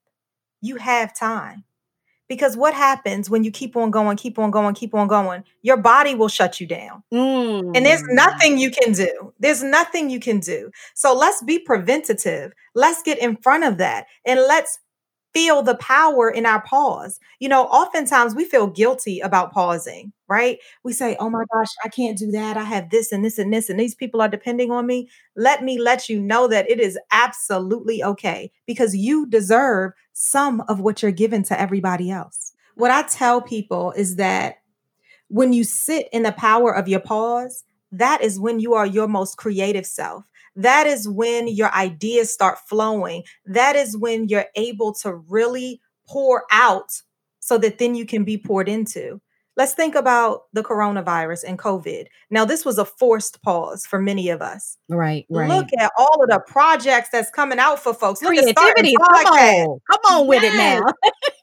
You 0.61 0.77
have 0.77 1.14
time. 1.14 1.64
Because 2.27 2.57
what 2.57 2.72
happens 2.72 3.29
when 3.29 3.44
you 3.44 3.50
keep 3.50 3.77
on 3.77 3.90
going, 3.90 4.16
keep 4.16 4.38
on 4.38 4.50
going, 4.50 4.74
keep 4.74 4.94
on 4.94 5.09
going? 5.09 5.44
Your 5.61 5.77
body 5.77 6.14
will 6.14 6.29
shut 6.29 6.59
you 6.59 6.66
down. 6.66 7.03
Mm. 7.12 7.77
And 7.77 7.85
there's 7.85 8.03
mm. 8.03 8.14
nothing 8.14 8.57
you 8.57 8.70
can 8.70 8.92
do. 8.92 9.35
There's 9.40 9.62
nothing 9.62 10.09
you 10.09 10.18
can 10.18 10.40
do. 10.40 10.70
So 10.94 11.14
let's 11.14 11.42
be 11.42 11.59
preventative. 11.59 12.53
Let's 12.74 13.03
get 13.03 13.18
in 13.18 13.37
front 13.37 13.64
of 13.64 13.77
that 13.77 14.07
and 14.24 14.40
let's 14.40 14.79
feel 15.35 15.62
the 15.62 15.75
power 15.77 16.31
in 16.31 16.47
our 16.47 16.62
pause. 16.62 17.18
You 17.40 17.49
know, 17.49 17.64
oftentimes 17.64 18.35
we 18.35 18.44
feel 18.44 18.68
guilty 18.68 19.20
about 19.20 19.53
pausing, 19.53 20.12
right? 20.29 20.59
We 20.85 20.92
say, 20.92 21.16
oh 21.18 21.29
my 21.29 21.44
gosh, 21.53 21.68
I 21.85 21.88
can't 21.88 22.16
do 22.16 22.31
that. 22.31 22.57
I 22.57 22.62
have 22.62 22.90
this 22.90 23.11
and 23.12 23.25
this 23.25 23.38
and 23.38 23.53
this, 23.53 23.68
and 23.68 23.79
these 23.79 23.94
people 23.94 24.23
are 24.23 24.29
depending 24.29 24.70
on 24.70 24.87
me. 24.87 25.09
Let 25.37 25.64
me 25.64 25.79
let 25.79 26.09
you 26.09 26.20
know 26.20 26.47
that 26.49 26.70
it 26.70 26.79
is 26.79 26.99
absolutely 27.12 28.03
okay 28.05 28.53
because 28.66 28.97
you 28.97 29.27
deserve 29.27 29.92
some 30.12 30.62
of 30.68 30.81
what 30.81 31.03
you're 31.03 31.11
given 31.11 31.42
to 31.44 31.61
everybody 31.61 32.11
else. 32.11 32.53
What 32.77 32.92
I 32.92 33.03
tell 33.03 33.42
people 33.42 33.92
is 33.92 34.16
that 34.16 34.59
when 35.29 35.53
you 35.53 35.64
sit 35.64 36.09
in 36.12 36.23
the 36.23 36.33
power 36.33 36.75
of 36.75 36.87
your 36.88 37.01
pause, 37.01 37.64
that 37.90 38.23
is 38.23 38.38
when 38.38 38.61
you 38.61 38.75
are 38.75 38.87
your 38.87 39.09
most 39.09 39.37
creative 39.37 39.87
self. 39.87 40.25
That 40.57 40.87
is 40.87 41.09
when 41.09 41.49
your 41.49 41.73
ideas 41.75 42.33
start 42.33 42.59
flowing. 42.69 43.25
That 43.47 43.77
is 43.77 43.97
when 43.97 44.29
you're 44.29 44.47
able 44.57 44.93
to 45.03 45.14
really 45.14 45.81
pour 46.09 46.45
out 46.51 46.90
so 47.40 47.59
that 47.59 47.79
then 47.79 47.95
you 47.95 48.07
can 48.07 48.25
be 48.25 48.38
poured 48.38 48.69
into. 48.69 49.21
Let's 49.57 49.75
think 49.75 49.95
about 49.95 50.43
the 50.53 50.64
coronavirus 50.64 51.45
and 51.47 51.59
COVID. 51.59 52.07
Now, 52.31 52.45
this 52.45 52.64
was 52.64 52.77
a 52.79 52.85
forced 52.85 53.40
pause 53.43 53.87
for 53.87 54.01
many 54.01 54.29
of 54.29 54.43
us. 54.43 54.77
Right, 54.88 55.27
right. 55.31 55.49
Look 55.49 55.69
at 55.79 55.93
all 55.97 56.23
of 56.23 56.29
the 56.29 56.40
projects 56.47 57.11
that's 57.12 57.31
coming 57.31 57.61
out 57.61 57.79
for 57.79 57.95
folks. 57.95 58.21
Look 58.21 58.31
Creativity. 58.31 58.95
Come 58.97 59.27
on. 59.27 59.79
Come 59.90 60.01
on 60.11 60.27
with 60.27 60.43
it 60.43 60.55
now. 60.55 60.81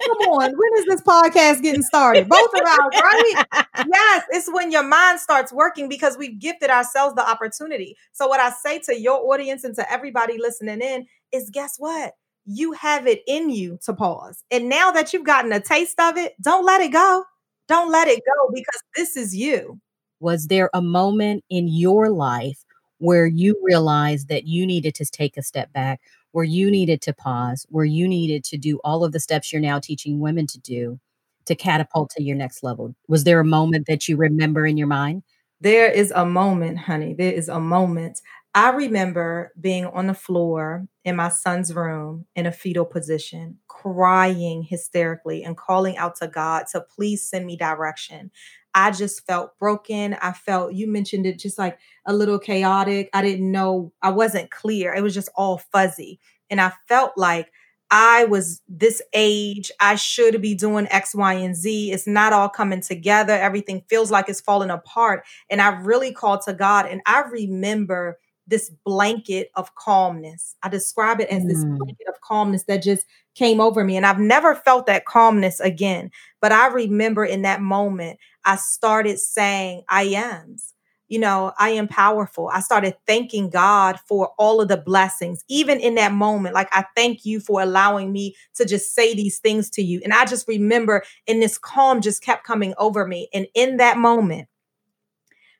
Come 0.06 0.18
on, 0.30 0.52
when 0.58 0.80
is 0.80 0.86
this 0.88 1.02
podcast 1.02 1.62
getting 1.62 1.84
started? 1.84 2.28
Both 2.28 2.52
of 2.54 2.62
us, 2.62 3.02
right? 3.02 3.46
yes, 3.94 4.26
it's 4.32 4.52
when 4.52 4.72
your 4.72 4.84
mind 4.84 5.20
starts 5.20 5.54
working 5.54 5.88
because 5.88 6.18
we've 6.18 6.38
gifted 6.38 6.70
ourselves 6.70 7.16
the 7.16 7.28
opportunity. 7.28 7.96
So, 8.12 8.28
what 8.28 8.40
I 8.40 8.50
say 8.50 8.80
to 8.80 9.00
your 9.00 9.22
audience 9.32 9.64
and 9.64 9.76
to 9.76 9.92
everybody 9.92 10.38
listening 10.38 10.82
in 10.82 11.06
is 11.32 11.50
guess 11.50 11.76
what? 11.78 12.14
You 12.46 12.74
have 12.74 13.08
it 13.08 13.22
in 13.28 13.50
you 13.50 13.80
to 13.86 13.94
pause. 13.94 14.44
And 14.52 14.68
now 14.68 14.92
that 14.92 15.14
you've 15.14 15.24
gotten 15.24 15.54
a 15.54 15.60
taste 15.62 16.00
of 16.00 16.18
it, 16.18 16.34
don't 16.42 16.66
let 16.66 16.82
it 16.82 16.92
go. 16.92 17.24
Don't 17.72 17.90
let 17.90 18.10
it 18.10 18.22
go 18.26 18.52
because 18.54 18.84
this 18.98 19.16
is 19.16 19.34
you. 19.34 19.80
Was 20.20 20.48
there 20.48 20.70
a 20.74 20.82
moment 20.82 21.46
in 21.50 21.70
your 21.70 22.10
life 22.10 22.66
where 22.98 23.26
you 23.26 23.58
realized 23.64 24.28
that 24.28 24.44
you 24.44 24.68
needed 24.68 24.94
to 24.96 25.06
take 25.06 25.38
a 25.38 25.42
step 25.42 25.72
back, 25.72 26.02
where 26.34 26.44
you 26.44 26.70
needed 26.70 27.02
to 27.04 27.14
pause, 27.14 27.66
where 27.70 27.86
you 27.86 28.10
needed 28.10 28.44
to 28.44 28.58
do 28.58 28.82
all 28.84 29.06
of 29.06 29.14
the 29.14 29.22
steps 29.22 29.54
you're 29.54 29.62
now 29.62 29.80
teaching 29.80 30.20
women 30.20 30.48
to 30.48 30.60
do 30.60 31.00
to 31.46 31.56
catapult 31.56 32.10
to 32.10 32.22
your 32.22 32.36
next 32.36 32.62
level? 32.62 32.94
Was 33.08 33.24
there 33.24 33.40
a 33.40 33.46
moment 33.46 33.88
that 33.88 34.06
you 34.06 34.18
remember 34.18 34.66
in 34.66 34.76
your 34.76 34.88
mind? 34.88 35.24
There 35.62 35.90
is 35.90 36.12
a 36.14 36.26
moment, 36.26 36.78
honey. 36.78 37.14
There 37.14 37.32
is 37.32 37.48
a 37.48 37.62
moment. 37.62 38.20
I 38.54 38.72
remember 38.72 39.54
being 39.60 39.86
on 39.86 40.08
the 40.08 40.14
floor 40.14 40.86
in 41.06 41.16
my 41.16 41.30
son's 41.30 41.74
room 41.74 42.26
in 42.36 42.46
a 42.46 42.52
fetal 42.52 42.86
position, 42.86 43.60
crying 43.68 44.64
hysterically 44.64 45.44
and 45.44 45.56
calling 45.56 45.96
out 45.98 46.18
to 46.18 46.28
God 46.28 46.66
to 46.74 46.82
please 46.82 47.28
send 47.28 47.46
me 47.46 47.56
direction. 47.56 48.30
I 48.74 48.92
just 48.92 49.26
felt 49.26 49.58
broken. 49.58 50.16
I 50.22 50.34
felt, 50.34 50.74
you 50.74 50.88
mentioned 50.88 51.26
it 51.26 51.40
just 51.40 51.58
like 51.58 51.78
a 52.06 52.14
little 52.14 52.40
chaotic. 52.40 53.10
I 53.14 53.22
didn't 53.22 53.52
know, 53.52 53.94
I 54.02 54.10
wasn't 54.10 54.52
clear. 54.52 54.94
It 54.94 55.02
was 55.02 55.14
just 55.14 55.30
all 55.36 55.58
fuzzy. 55.58 56.20
And 56.50 56.60
I 56.60 56.74
felt 56.90 57.14
like 57.18 57.52
I 57.90 58.24
was 58.26 58.62
this 58.68 59.02
age. 59.14 59.72
I 59.82 59.96
should 59.96 60.42
be 60.42 60.56
doing 60.56 60.88
X, 60.90 61.14
Y, 61.14 61.34
and 61.34 61.56
Z. 61.56 61.92
It's 61.92 62.08
not 62.08 62.32
all 62.32 62.48
coming 62.50 62.82
together. 62.82 63.34
Everything 63.34 63.84
feels 63.90 64.12
like 64.12 64.30
it's 64.30 64.40
falling 64.40 64.70
apart. 64.70 65.26
And 65.50 65.62
I 65.62 65.70
really 65.82 66.14
called 66.14 66.42
to 66.44 66.54
God. 66.54 66.86
And 66.86 67.02
I 67.06 67.22
remember 67.22 68.18
this 68.48 68.70
blanket 68.86 69.50
of 69.56 69.74
calmness. 69.76 70.56
I 70.64 70.70
describe 70.70 71.22
it 71.22 71.30
as 71.30 71.46
this 71.46 71.64
Mm. 71.64 71.78
blanket 71.78 72.08
of 72.08 72.20
calmness 72.22 72.64
that 72.64 72.84
just 72.84 73.06
came 73.36 73.62
over 73.62 73.84
me. 73.84 73.96
And 73.96 74.06
I've 74.06 74.20
never 74.20 74.56
felt 74.56 74.86
that 74.88 75.06
calmness 75.06 75.60
again. 75.60 76.12
But 76.42 76.52
I 76.52 76.68
remember 76.68 77.24
in 77.24 77.44
that 77.44 77.62
moment, 77.62 78.20
I 78.46 78.56
started 78.58 79.20
saying, 79.20 79.84
I 79.90 80.04
ams. 80.04 80.74
You 81.08 81.20
know, 81.20 81.52
I 81.60 81.72
am 81.72 81.90
powerful. 81.90 82.50
I 82.54 82.62
started 82.62 82.96
thanking 83.06 83.50
God 83.50 84.00
for 84.08 84.32
all 84.38 84.62
of 84.62 84.70
the 84.70 84.78
blessings, 84.78 85.44
even 85.50 85.78
in 85.82 85.96
that 85.96 86.14
moment. 86.14 86.56
Like, 86.56 86.70
I 86.72 86.86
thank 86.96 87.26
you 87.26 87.42
for 87.42 87.62
allowing 87.62 88.14
me 88.14 88.34
to 88.56 88.64
just 88.64 88.96
say 88.96 89.14
these 89.14 89.40
things 89.40 89.70
to 89.72 89.82
you. 89.82 90.00
And 90.06 90.14
I 90.14 90.24
just 90.24 90.48
remember, 90.48 91.04
and 91.28 91.42
this 91.42 91.58
calm 91.58 92.00
just 92.00 92.24
kept 92.24 92.46
coming 92.46 92.74
over 92.78 93.06
me. 93.06 93.28
And 93.34 93.46
in 93.56 93.76
that 93.78 93.98
moment, 93.98 94.48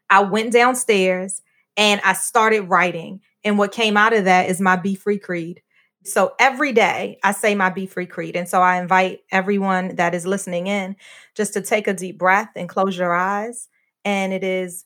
I 0.10 0.22
went 0.22 0.54
downstairs 0.54 1.42
and 1.78 2.02
I 2.04 2.14
started 2.14 2.62
writing. 2.62 3.22
And 3.44 3.58
what 3.58 3.72
came 3.72 3.98
out 3.98 4.14
of 4.14 4.26
that 4.26 4.50
is 4.50 4.62
my 4.62 4.76
Be 4.76 4.96
Free 4.96 5.20
Creed. 5.20 5.62
So 6.04 6.34
every 6.40 6.72
day 6.72 7.20
I 7.24 7.32
say 7.32 7.56
my 7.56 7.70
Be 7.70 7.86
Free 7.86 8.06
Creed. 8.06 8.36
And 8.36 8.48
so 8.48 8.62
I 8.62 8.82
invite 8.82 9.22
everyone 9.32 9.96
that 9.96 10.16
is 10.16 10.26
listening 10.26 10.68
in 10.68 10.96
just 11.36 11.54
to 11.54 11.62
take 11.62 11.88
a 11.88 11.94
deep 11.94 12.18
breath 12.18 12.50
and 12.56 12.70
close 12.70 12.98
your 12.98 13.14
eyes. 13.14 13.68
And 14.04 14.34
it 14.34 14.44
is 14.44 14.86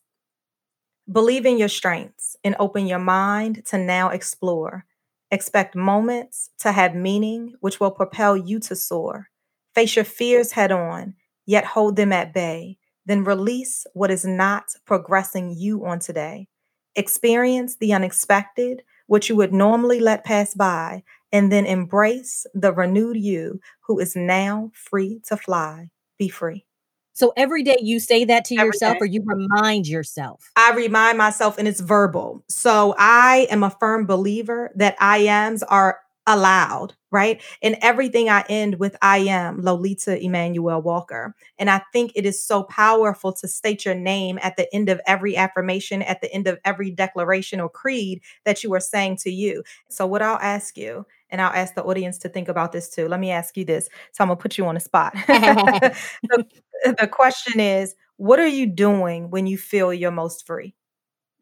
believe 1.12 1.46
in 1.46 1.58
your 1.58 1.70
strengths 1.70 2.36
and 2.44 2.56
open 2.60 2.88
your 2.88 3.00
mind 3.00 3.64
to 3.66 3.78
now 3.78 4.10
explore. 4.10 4.86
Expect 5.32 5.76
moments 5.76 6.50
to 6.60 6.72
have 6.72 6.96
meaning, 6.96 7.54
which 7.60 7.80
will 7.80 7.92
propel 7.92 8.36
you 8.36 8.60
to 8.62 8.76
soar. 8.76 9.30
Face 9.74 9.96
your 9.96 10.06
fears 10.06 10.52
head 10.54 10.72
on, 10.72 11.16
yet 11.46 11.66
hold 11.66 11.96
them 11.96 12.12
at 12.12 12.34
bay. 12.34 12.78
Then 13.06 13.24
release 13.24 13.86
what 13.94 14.12
is 14.12 14.26
not 14.26 14.66
progressing 14.86 15.54
you 15.56 15.86
on 15.86 16.00
today. 16.00 16.48
Experience 16.96 17.78
the 17.78 17.94
unexpected, 17.94 18.84
which 19.08 19.30
you 19.30 19.36
would 19.36 19.54
normally 19.54 20.00
let 20.00 20.24
pass 20.24 20.54
by, 20.54 21.04
and 21.32 21.52
then 21.52 21.66
embrace 21.66 22.46
the 22.54 22.72
renewed 22.74 23.18
you 23.18 23.60
who 23.82 24.00
is 24.00 24.16
now 24.16 24.72
free 24.74 25.22
to 25.28 25.38
fly. 25.38 25.90
Be 26.18 26.30
free. 26.30 26.66
So 27.14 27.32
every 27.38 27.64
day 27.64 27.78
you 27.82 28.00
say 28.02 28.26
that 28.26 28.44
to 28.46 28.56
Every 28.56 28.68
yourself 28.68 28.96
day. 28.96 29.00
or 29.02 29.06
you 29.06 29.24
remind 29.26 29.88
yourself. 29.88 30.52
I 30.58 30.74
remind 30.76 31.18
myself, 31.18 31.58
and 31.58 31.66
it's 31.68 31.80
verbal. 31.80 32.44
So 32.50 32.94
I 32.98 33.48
am 33.50 33.64
a 33.64 33.70
firm 33.70 34.06
believer 34.06 34.72
that 34.76 34.98
I 35.00 35.20
ams 35.20 35.64
are 35.64 36.00
allowed, 36.28 36.94
right? 37.12 37.42
And 37.62 37.78
everything 37.82 38.30
I 38.30 38.44
end 38.50 38.80
with 38.80 38.96
I 39.02 39.20
am 39.20 39.62
Lolita 39.62 40.22
Emmanuel 40.22 40.82
Walker. 40.82 41.36
And 41.60 41.70
I 41.70 41.82
think 41.94 42.12
it 42.16 42.26
is 42.26 42.42
so 42.42 42.64
powerful 42.64 43.32
to 43.34 43.48
state 43.48 43.86
your 43.86 43.96
name 43.96 44.40
at 44.42 44.58
the 44.58 44.74
end 44.74 44.90
of 44.90 45.00
every 45.06 45.38
affirmation, 45.38 46.02
at 46.02 46.22
the 46.22 46.34
end 46.34 46.48
of 46.48 46.60
every 46.66 46.92
declaration 46.92 47.60
or 47.60 47.70
creed 47.70 48.22
that 48.44 48.64
you 48.64 48.74
are 48.74 48.80
saying 48.80 49.18
to 49.18 49.32
you. 49.32 49.64
So, 49.90 50.08
what 50.08 50.22
I'll 50.22 50.40
ask 50.40 50.78
you, 50.78 51.06
and 51.30 51.42
I'll 51.42 51.54
ask 51.54 51.76
the 51.76 51.84
audience 51.84 52.18
to 52.20 52.30
think 52.30 52.48
about 52.48 52.72
this 52.72 52.90
too. 52.90 53.08
Let 53.08 53.20
me 53.20 53.32
ask 53.32 53.56
you 53.58 53.66
this. 53.66 53.88
So, 54.12 54.24
I'm 54.24 54.30
going 54.30 54.38
to 54.38 54.42
put 54.42 54.58
you 54.58 54.66
on 54.66 54.76
the 54.76 54.82
spot. 54.82 55.14
the, 55.28 56.46
the 56.84 57.08
question 57.08 57.60
is, 57.60 57.96
what 58.18 58.40
are 58.40 58.48
you 58.48 58.66
doing 58.66 59.30
when 59.30 59.46
you 59.46 59.58
feel 59.58 59.94
your 59.94 60.12
most 60.12 60.48
free? 60.48 60.74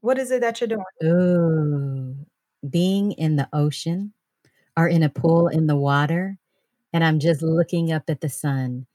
What 0.02 0.18
is 0.18 0.32
it 0.32 0.42
that 0.42 0.60
you're 0.60 0.68
doing? 0.68 0.84
Ooh, 1.04 2.16
being 2.70 3.14
in 3.14 3.38
the 3.38 3.48
ocean 3.54 4.14
or 4.78 4.88
in 4.88 5.04
a 5.04 5.10
pool 5.10 5.48
in 5.48 5.68
the 5.68 5.76
water, 5.76 6.38
and 6.94 7.04
I'm 7.04 7.20
just 7.20 7.42
looking 7.42 7.92
up 7.92 8.04
at 8.10 8.22
the 8.22 8.30
sun. 8.30 8.86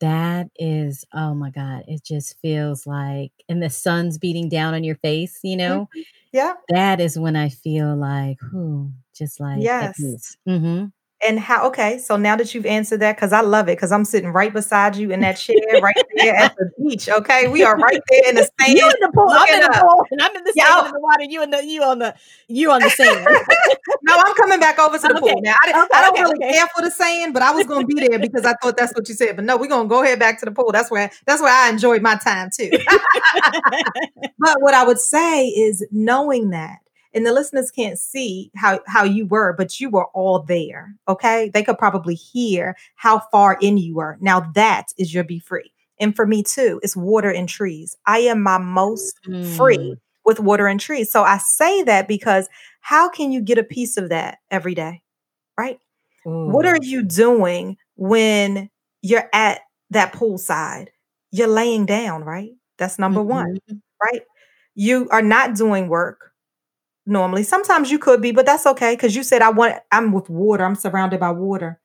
That 0.00 0.50
is, 0.56 1.04
oh 1.14 1.34
my 1.34 1.50
God, 1.50 1.84
it 1.88 2.02
just 2.04 2.38
feels 2.40 2.86
like, 2.86 3.32
and 3.48 3.62
the 3.62 3.70
sun's 3.70 4.18
beating 4.18 4.48
down 4.48 4.74
on 4.74 4.84
your 4.84 4.96
face, 4.96 5.38
you 5.42 5.56
know, 5.56 5.88
mm-hmm. 5.94 6.00
Yeah. 6.32 6.54
that 6.70 7.00
is 7.00 7.18
when 7.18 7.36
I 7.36 7.48
feel 7.50 7.94
like, 7.96 8.38
whew, 8.50 8.92
just 9.14 9.40
like 9.40 9.60
Yes. 9.62 9.96
peace. 9.96 10.36
And 11.24 11.38
how, 11.38 11.66
okay, 11.68 11.98
so 11.98 12.16
now 12.16 12.34
that 12.34 12.52
you've 12.52 12.66
answered 12.66 12.98
that, 13.00 13.16
because 13.16 13.32
I 13.32 13.42
love 13.42 13.68
it, 13.68 13.76
because 13.76 13.92
I'm 13.92 14.04
sitting 14.04 14.30
right 14.30 14.52
beside 14.52 14.96
you 14.96 15.12
in 15.12 15.20
that 15.20 15.36
chair 15.36 15.56
right 15.80 15.94
there 16.16 16.34
at 16.34 16.56
the 16.56 16.70
beach. 16.82 17.08
Okay. 17.08 17.48
We 17.48 17.62
are 17.62 17.76
right 17.76 18.00
there 18.10 18.28
in 18.28 18.34
the 18.34 18.42
sand. 18.60 18.78
You 18.78 18.88
in 18.88 18.96
the 19.00 19.12
pool, 19.14 19.28
I'm 19.30 19.54
in 19.54 19.60
the 19.60 19.70
up. 19.70 19.82
pool, 19.82 20.06
and 20.10 20.22
I'm 20.22 20.34
in 20.34 20.44
the 20.44 20.52
sand 20.52 20.68
oh. 20.72 20.86
in 20.86 20.92
the 20.92 21.00
water. 21.00 21.24
You 21.24 21.42
in 21.42 21.50
the 21.50 21.64
you 21.64 21.82
on 21.82 21.98
the 21.98 22.14
you 22.48 22.70
on 22.70 22.80
the 22.80 22.90
sand. 22.90 23.24
no, 24.02 24.16
I'm 24.16 24.34
coming 24.34 24.58
back 24.60 24.78
over 24.78 24.98
to 24.98 25.02
the 25.08 25.12
Okay. 25.14 25.20
pool 25.20 25.40
now. 25.42 25.54
I, 25.62 25.70
Okay, 25.70 25.88
I 25.94 26.02
don't 26.02 26.12
okay, 26.12 26.22
really 26.22 26.52
care 26.52 26.66
for 26.74 26.82
the 26.82 26.90
sand, 26.90 27.34
but 27.34 27.42
I 27.42 27.52
was 27.52 27.66
going 27.66 27.86
to 27.86 27.94
be 27.94 28.06
there 28.06 28.18
because 28.18 28.44
I 28.44 28.54
thought 28.62 28.76
that's 28.76 28.94
what 28.94 29.08
you 29.08 29.14
said. 29.14 29.36
But 29.36 29.44
no, 29.44 29.56
we're 29.56 29.68
going 29.68 29.84
to 29.84 29.88
go 29.88 30.02
ahead 30.02 30.18
back 30.18 30.38
to 30.40 30.44
the 30.44 30.52
pool. 30.52 30.70
That's 30.72 30.90
where 30.90 31.10
that's 31.26 31.40
where 31.42 31.52
I 31.52 31.68
enjoyed 31.70 32.02
my 32.02 32.16
time 32.16 32.50
too. 32.56 32.70
but 34.38 34.60
what 34.60 34.74
I 34.74 34.84
would 34.84 34.98
say 34.98 35.46
is 35.46 35.86
knowing 35.92 36.50
that, 36.50 36.78
and 37.14 37.26
the 37.26 37.32
listeners 37.32 37.70
can't 37.70 37.98
see 37.98 38.50
how 38.56 38.80
how 38.86 39.04
you 39.04 39.26
were, 39.26 39.52
but 39.52 39.80
you 39.80 39.90
were 39.90 40.06
all 40.14 40.40
there. 40.42 40.94
Okay, 41.08 41.50
they 41.52 41.62
could 41.62 41.78
probably 41.78 42.14
hear 42.14 42.76
how 42.96 43.20
far 43.30 43.58
in 43.60 43.76
you 43.78 43.94
were. 43.96 44.16
Now 44.20 44.40
that 44.54 44.88
is 44.98 45.12
your 45.14 45.24
be 45.24 45.38
free, 45.38 45.72
and 45.98 46.14
for 46.16 46.26
me 46.26 46.42
too, 46.42 46.80
it's 46.82 46.96
water 46.96 47.30
and 47.30 47.48
trees. 47.48 47.96
I 48.06 48.18
am 48.20 48.42
my 48.42 48.58
most 48.58 49.18
free 49.56 49.96
with 50.24 50.40
water 50.40 50.66
and 50.68 50.80
trees. 50.80 51.10
So 51.10 51.22
I 51.24 51.38
say 51.38 51.82
that 51.82 52.06
because 52.08 52.48
how 52.80 53.08
can 53.08 53.32
you 53.32 53.40
get 53.40 53.58
a 53.58 53.64
piece 53.64 53.96
of 53.96 54.08
that 54.10 54.38
every 54.50 54.74
day? 54.74 55.02
Right? 55.58 55.78
What 56.52 56.66
are 56.66 56.78
you 56.80 57.02
doing 57.02 57.76
when 57.96 58.70
you're 59.02 59.28
at 59.32 59.60
that 59.90 60.12
poolside? 60.12 60.88
You're 61.32 61.48
laying 61.48 61.86
down, 61.86 62.24
right? 62.24 62.52
That's 62.78 62.98
number 62.98 63.22
one, 63.22 63.58
Mhm. 63.70 63.80
right? 64.02 64.22
You 64.74 65.08
are 65.10 65.22
not 65.22 65.54
doing 65.56 65.88
work 65.88 66.31
normally. 67.06 67.42
Sometimes 67.42 67.90
you 67.90 67.98
could 67.98 68.20
be, 68.22 68.32
but 68.32 68.46
that's 68.46 68.66
okay 68.66 68.94
because 68.94 69.14
you 69.16 69.22
said 69.22 69.42
I 69.42 69.50
want 69.50 69.76
I'm 69.92 70.12
with 70.12 70.28
water. 70.30 70.64
I'm 70.64 70.74
surrounded 70.76 71.20
by 71.20 71.30
water. 71.32 71.80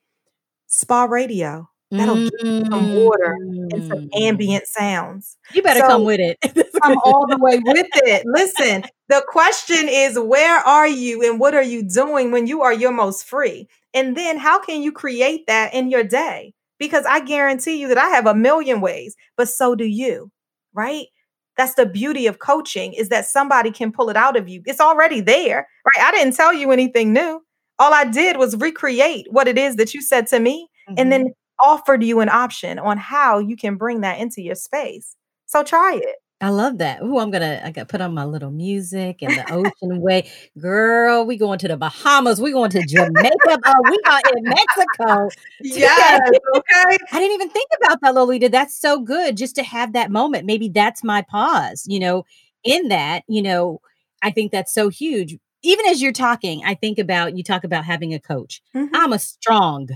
Spa 0.68 1.04
radio. 1.06 1.70
That'll 1.90 2.16
give 2.16 2.32
you 2.44 2.66
some 2.66 2.96
water 2.96 3.38
and 3.40 3.88
some 3.88 4.10
Mm. 4.10 4.22
ambient 4.22 4.68
sounds 4.68 5.38
You 5.54 5.62
better 5.64 5.80
So- 5.80 5.88
come 5.88 6.04
with 6.04 6.20
it. 6.20 6.38
come 6.84 6.98
all 7.06 7.26
the 7.28 7.38
way 7.38 7.60
with 7.64 7.88
it. 7.96 8.24
Listen, 8.26 8.84
the 9.08 9.24
question 9.30 9.88
is 9.88 10.20
where 10.20 10.58
are 10.58 10.88
you 10.88 11.24
and 11.24 11.40
what 11.40 11.56
are 11.56 11.64
you 11.64 11.84
doing 11.88 12.32
when 12.32 12.46
you 12.46 12.62
are 12.62 12.74
your 12.74 12.92
most 12.92 13.24
free? 13.26 13.70
And 13.94 14.18
then 14.18 14.38
how 14.38 14.60
can 14.60 14.82
you 14.82 14.92
create 14.92 15.48
that 15.48 15.74
in 15.74 15.90
your 15.90 16.04
day? 16.04 16.54
Because 16.78 17.06
I 17.06 17.22
guarantee 17.22 17.78
you 17.80 17.88
that 17.88 17.98
I 17.98 18.10
have 18.10 18.28
a 18.28 18.36
million 18.36 18.82
ways, 18.82 19.16
but 19.38 19.48
so 19.48 19.74
do 19.74 19.86
you, 19.86 20.30
right? 20.74 21.08
That's 21.58 21.74
the 21.76 21.86
beauty 21.86 22.28
of 22.28 22.40
coaching 22.40 22.94
is 22.94 23.10
that 23.10 23.26
somebody 23.26 23.72
can 23.72 23.92
pull 23.92 24.10
it 24.10 24.16
out 24.16 24.38
of 24.38 24.48
you. 24.48 24.62
It's 24.66 24.80
already 24.80 25.22
there, 25.22 25.68
right? 25.86 26.08
I 26.08 26.12
didn't 26.12 26.36
tell 26.36 26.54
you 26.54 26.72
anything 26.72 27.14
new. 27.14 27.42
All 27.80 27.94
I 27.94 28.06
did 28.06 28.38
was 28.38 28.56
recreate 28.56 29.28
what 29.32 29.48
it 29.48 29.58
is 29.58 29.76
that 29.76 29.94
you 29.94 30.02
said 30.02 30.28
to 30.28 30.40
me 30.40 30.68
mm-hmm. 30.88 30.96
and 30.98 31.12
then 31.12 31.34
offered 31.64 32.04
you 32.04 32.20
an 32.20 32.30
option 32.30 32.80
on 32.80 32.98
how 32.98 33.40
you 33.40 33.58
can 33.58 33.76
bring 33.76 34.02
that 34.02 34.20
into 34.20 34.42
your 34.42 34.56
space. 34.56 35.16
So 35.48 35.64
try 35.64 35.96
it. 35.96 36.16
I 36.40 36.50
love 36.50 36.78
that. 36.78 37.00
Oh, 37.02 37.18
I'm 37.20 37.32
gonna 37.32 37.62
I 37.64 37.72
got 37.72 37.88
put 37.88 38.00
on 38.00 38.14
my 38.14 38.24
little 38.24 38.52
music 38.52 39.24
and 39.24 39.34
the 39.34 39.52
ocean 39.52 40.02
way. 40.02 40.30
Girl, 40.60 41.26
we 41.26 41.36
going 41.36 41.58
to 41.60 41.68
the 41.68 41.78
Bahamas. 41.78 42.40
We 42.40 42.52
going 42.52 42.70
to 42.72 42.86
Jamaica. 42.86 43.60
oh, 43.66 43.82
we 43.90 44.00
are 44.06 44.22
in 44.36 44.44
Mexico. 44.44 45.30
Yes. 45.62 46.22
Okay. 46.56 46.98
I 47.12 47.20
didn't 47.20 47.34
even 47.34 47.50
think 47.50 47.70
about 47.82 48.00
that, 48.02 48.14
Lolita. 48.14 48.50
That's 48.50 48.80
so 48.80 49.00
good 49.02 49.36
just 49.36 49.56
to 49.56 49.64
have 49.64 49.94
that 49.94 50.12
moment. 50.12 50.46
Maybe 50.46 50.70
that's 50.70 51.04
my 51.04 51.24
pause, 51.24 51.86
you 51.88 52.00
know, 52.00 52.24
in 52.64 52.90
that, 52.90 53.24
you 53.28 53.42
know, 53.42 53.82
I 54.22 54.30
think 54.30 54.52
that's 54.52 54.74
so 54.74 54.90
huge. 54.90 55.38
Even 55.64 55.88
as 55.88 56.04
you're 56.04 56.12
talking, 56.12 56.62
I 56.64 56.76
think 56.76 57.00
about 57.00 57.36
you 57.36 57.44
talk 57.44 57.64
about 57.64 57.84
having 57.84 58.14
a 58.14 58.20
coach. 58.20 58.62
Mm-hmm. 58.76 58.96
I'm 58.96 59.12
a 59.12 59.20
strong 59.20 59.88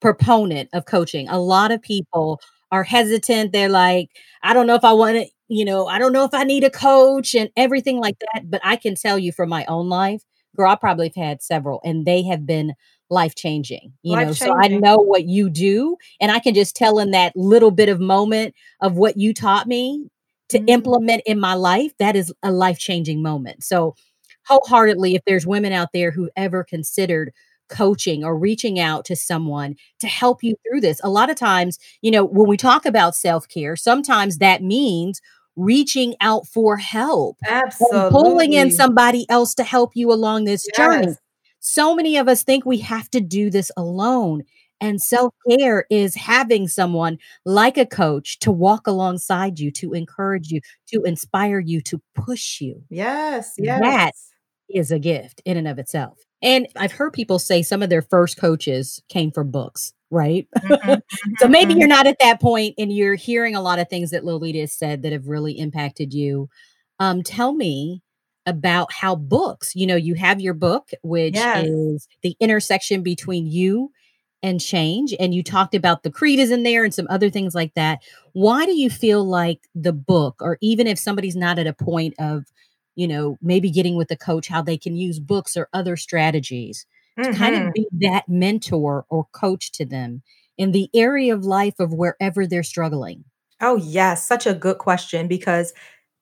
proponent 0.00 0.68
of 0.72 0.84
coaching. 0.84 1.28
A 1.28 1.40
lot 1.40 1.72
of 1.72 1.82
people 1.82 2.40
are 2.70 2.84
hesitant. 2.84 3.52
They're 3.52 3.68
like, 3.68 4.10
I 4.42 4.54
don't 4.54 4.66
know 4.66 4.74
if 4.74 4.84
I 4.84 4.92
want 4.92 5.16
to, 5.16 5.26
you 5.56 5.64
know, 5.64 5.86
I 5.86 5.98
don't 5.98 6.12
know 6.12 6.24
if 6.24 6.34
I 6.34 6.44
need 6.44 6.64
a 6.64 6.70
coach 6.70 7.34
and 7.34 7.50
everything 7.56 8.00
like 8.00 8.16
that. 8.20 8.50
But 8.50 8.60
I 8.64 8.76
can 8.76 8.94
tell 8.94 9.18
you 9.18 9.32
from 9.32 9.48
my 9.48 9.64
own 9.66 9.88
life, 9.88 10.22
girl, 10.56 10.70
I 10.70 10.76
probably 10.76 11.12
have 11.14 11.24
had 11.24 11.42
several 11.42 11.80
and 11.84 12.06
they 12.06 12.22
have 12.22 12.46
been 12.46 12.74
life 13.10 13.34
changing, 13.34 13.92
you 14.02 14.16
know. 14.16 14.32
So 14.32 14.54
I 14.54 14.68
know 14.68 14.96
what 14.96 15.24
you 15.24 15.50
do. 15.50 15.96
And 16.20 16.32
I 16.32 16.38
can 16.38 16.54
just 16.54 16.74
tell 16.74 16.98
in 16.98 17.10
that 17.10 17.36
little 17.36 17.70
bit 17.70 17.88
of 17.88 18.00
moment 18.00 18.54
of 18.80 18.96
what 18.96 19.16
you 19.16 19.34
taught 19.34 19.66
me 19.66 20.06
to 20.48 20.58
mm-hmm. 20.58 20.68
implement 20.68 21.22
in 21.26 21.38
my 21.38 21.54
life, 21.54 21.92
that 21.98 22.16
is 22.16 22.32
a 22.42 22.50
life 22.50 22.78
changing 22.78 23.22
moment. 23.22 23.64
So 23.64 23.94
wholeheartedly, 24.46 25.14
if 25.14 25.22
there's 25.26 25.46
women 25.46 25.72
out 25.72 25.88
there 25.92 26.10
who 26.10 26.30
ever 26.36 26.64
considered 26.64 27.32
coaching 27.72 28.22
or 28.22 28.36
reaching 28.36 28.78
out 28.78 29.04
to 29.06 29.16
someone 29.16 29.74
to 29.98 30.06
help 30.06 30.42
you 30.42 30.54
through 30.62 30.80
this. 30.80 31.00
A 31.02 31.08
lot 31.08 31.30
of 31.30 31.36
times, 31.36 31.78
you 32.02 32.10
know, 32.10 32.24
when 32.24 32.46
we 32.46 32.56
talk 32.56 32.84
about 32.84 33.16
self 33.16 33.48
care, 33.48 33.76
sometimes 33.76 34.38
that 34.38 34.62
means 34.62 35.20
reaching 35.56 36.14
out 36.20 36.46
for 36.46 36.76
help, 36.76 37.36
absolutely 37.46 38.10
pulling 38.10 38.52
in 38.52 38.70
somebody 38.70 39.26
else 39.28 39.54
to 39.54 39.64
help 39.64 39.92
you 39.94 40.12
along 40.12 40.44
this 40.44 40.66
yes. 40.68 40.76
journey. 40.76 41.16
So 41.60 41.94
many 41.94 42.16
of 42.16 42.28
us 42.28 42.42
think 42.42 42.66
we 42.66 42.78
have 42.78 43.08
to 43.10 43.20
do 43.20 43.50
this 43.50 43.70
alone. 43.76 44.42
And 44.80 45.00
self 45.00 45.32
care 45.48 45.86
is 45.90 46.16
having 46.16 46.66
someone 46.66 47.18
like 47.44 47.78
a 47.78 47.86
coach 47.86 48.40
to 48.40 48.50
walk 48.50 48.88
alongside 48.88 49.60
you, 49.60 49.70
to 49.72 49.92
encourage 49.92 50.50
you, 50.50 50.60
to 50.88 51.02
inspire 51.04 51.60
you, 51.60 51.80
to 51.82 52.02
push 52.16 52.60
you. 52.60 52.82
Yes, 52.90 53.54
yes. 53.58 53.80
That 53.80 54.12
is 54.68 54.90
a 54.90 54.98
gift 54.98 55.40
in 55.44 55.56
and 55.56 55.68
of 55.68 55.78
itself. 55.78 56.18
And 56.42 56.66
I've 56.76 56.92
heard 56.92 57.12
people 57.12 57.38
say 57.38 57.62
some 57.62 57.82
of 57.82 57.90
their 57.90 58.02
first 58.02 58.36
coaches 58.36 59.02
came 59.08 59.30
from 59.30 59.50
books, 59.50 59.92
right? 60.10 60.48
Mm-hmm, 60.58 60.90
mm-hmm, 60.90 61.32
so 61.38 61.48
maybe 61.48 61.72
mm-hmm. 61.72 61.80
you're 61.80 61.88
not 61.88 62.06
at 62.06 62.18
that 62.20 62.40
point 62.40 62.74
and 62.78 62.92
you're 62.92 63.14
hearing 63.14 63.54
a 63.54 63.62
lot 63.62 63.78
of 63.78 63.88
things 63.88 64.10
that 64.10 64.24
Lolita 64.24 64.60
has 64.60 64.72
said 64.72 65.02
that 65.02 65.12
have 65.12 65.28
really 65.28 65.58
impacted 65.58 66.12
you. 66.12 66.48
Um, 66.98 67.22
tell 67.22 67.52
me 67.52 68.02
about 68.44 68.92
how 68.92 69.14
books, 69.14 69.74
you 69.76 69.86
know, 69.86 69.96
you 69.96 70.14
have 70.14 70.40
your 70.40 70.54
book, 70.54 70.90
which 71.02 71.34
yes. 71.34 71.64
is 71.64 72.08
the 72.22 72.36
intersection 72.40 73.02
between 73.02 73.46
you 73.46 73.92
and 74.42 74.60
change. 74.60 75.14
And 75.20 75.32
you 75.34 75.42
talked 75.42 75.74
about 75.74 76.02
the 76.02 76.10
creed 76.10 76.40
is 76.40 76.50
in 76.50 76.64
there 76.64 76.82
and 76.84 76.92
some 76.92 77.06
other 77.08 77.30
things 77.30 77.54
like 77.54 77.74
that. 77.74 78.00
Why 78.32 78.66
do 78.66 78.72
you 78.72 78.90
feel 78.90 79.24
like 79.24 79.60
the 79.74 79.92
book, 79.92 80.36
or 80.40 80.58
even 80.60 80.86
if 80.88 80.98
somebody's 80.98 81.36
not 81.36 81.58
at 81.60 81.68
a 81.68 81.72
point 81.72 82.14
of 82.18 82.44
you 82.94 83.08
know, 83.08 83.38
maybe 83.40 83.70
getting 83.70 83.96
with 83.96 84.10
a 84.10 84.16
coach, 84.16 84.48
how 84.48 84.62
they 84.62 84.76
can 84.76 84.96
use 84.96 85.18
books 85.18 85.56
or 85.56 85.68
other 85.72 85.96
strategies 85.96 86.86
mm-hmm. 87.18 87.32
to 87.32 87.38
kind 87.38 87.54
of 87.54 87.60
mm-hmm. 87.62 87.70
be 87.74 87.86
that 88.06 88.28
mentor 88.28 89.06
or 89.08 89.26
coach 89.32 89.72
to 89.72 89.84
them 89.84 90.22
in 90.58 90.72
the 90.72 90.90
area 90.94 91.34
of 91.34 91.44
life 91.44 91.78
of 91.78 91.92
wherever 91.92 92.46
they're 92.46 92.62
struggling? 92.62 93.24
Oh, 93.60 93.76
yes. 93.76 94.26
Such 94.26 94.46
a 94.46 94.54
good 94.54 94.78
question 94.78 95.28
because 95.28 95.72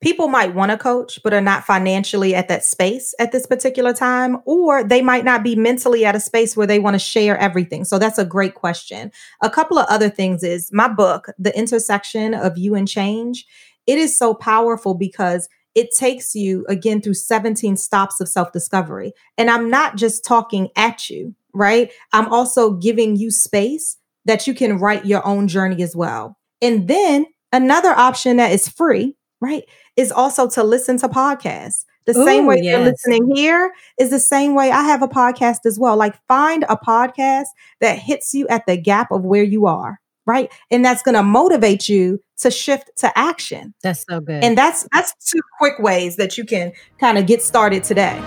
people 0.01 0.29
might 0.29 0.55
want 0.55 0.71
to 0.71 0.79
coach, 0.79 1.19
but 1.23 1.35
are 1.35 1.41
not 1.41 1.65
financially 1.65 2.35
at 2.35 2.49
that 2.49 2.65
space 2.65 3.15
at 3.19 3.33
this 3.33 3.47
particular 3.47 3.93
time, 3.93 4.39
or 4.45 4.83
they 4.83 5.03
might 5.03 5.25
not 5.25 5.43
be 5.43 5.55
mentally 5.55 6.05
at 6.05 6.15
a 6.15 6.21
space 6.21 6.57
where 6.57 6.67
they 6.67 6.79
want 6.79 6.95
to 6.95 6.99
share 6.99 7.37
everything. 7.39 7.85
So 7.85 7.99
that's 7.99 8.19
a 8.19 8.25
great 8.25 8.55
question. 8.55 9.13
A 9.43 9.51
couple 9.51 9.79
of 9.79 9.87
other 9.89 10.09
things 10.09 10.43
is 10.43 10.71
my 10.73 10.89
book, 10.89 11.29
The 11.39 11.57
Intersection 11.59 12.35
of 12.35 12.57
You 12.57 12.75
and 12.75 12.89
Change. 12.89 13.47
It 13.87 13.99
is 13.99 14.17
so 14.17 14.35
powerful 14.35 14.95
because 14.95 15.49
it 15.75 15.95
takes 15.95 16.35
you 16.35 16.65
again 16.69 17.01
through 17.01 17.15
17 17.15 17.77
stops 17.77 18.21
of 18.21 18.29
self 18.29 18.53
discovery. 18.53 19.13
And 19.39 19.51
I'm 19.51 19.71
not 19.71 19.97
just 19.97 20.25
talking 20.25 20.69
at 20.77 21.09
you, 21.09 21.35
right? 21.53 21.91
I'm 22.13 22.33
also 22.33 22.73
giving 22.73 23.17
you 23.17 23.31
space 23.31 23.97
that 24.25 24.47
you 24.47 24.55
can 24.55 24.79
write 24.79 25.07
your 25.07 25.27
own 25.27 25.49
journey 25.49 25.83
as 25.83 25.95
well. 25.97 26.37
And 26.61 26.89
then 26.89 27.27
another 27.53 27.91
option 27.91 28.37
that 28.37 28.53
is 28.53 28.69
free, 28.69 29.17
right, 29.41 29.65
is 29.97 30.13
also 30.13 30.49
to 30.51 30.63
listen 30.63 30.99
to 30.99 31.09
podcasts. 31.09 31.85
The 32.07 32.19
Ooh, 32.19 32.25
same 32.25 32.47
way 32.47 32.57
yes. 32.61 32.65
you're 32.65 32.85
listening 32.85 33.37
here 33.37 33.73
is 33.99 34.11
the 34.11 34.19
same 34.19 34.55
way 34.55 34.71
I 34.71 34.83
have 34.83 35.03
a 35.03 35.09
podcast 35.09 35.67
as 35.67 35.79
well. 35.79 35.97
Like 35.97 36.17
find 36.27 36.65
a 36.69 36.77
podcast 36.77 37.47
that 37.81 37.99
hits 37.99 38.35
you 38.35 38.49
at 38.49 38.67
the 38.67 38.77
gap 38.77 39.13
of 39.13 39.25
where 39.25 39.45
you 39.45 39.67
are 39.67 40.00
right? 40.27 40.53
And 40.71 40.85
that's 40.85 41.03
going 41.03 41.15
to 41.15 41.23
motivate 41.23 41.89
you 41.89 42.23
to 42.39 42.51
shift 42.51 42.91
to 42.99 43.19
action. 43.19 43.75
That's 43.83 44.05
so 44.09 44.21
good. 44.21 44.43
And 44.43 44.57
that's 44.57 44.89
that's 44.93 45.15
two 45.31 45.41
quick 45.59 45.79
ways 45.79 46.17
that 46.17 46.39
you 46.39 46.45
can 46.45 46.73
kind 46.99 47.19
of 47.19 47.27
get 47.27 47.43
started 47.43 47.85
today. 47.85 48.21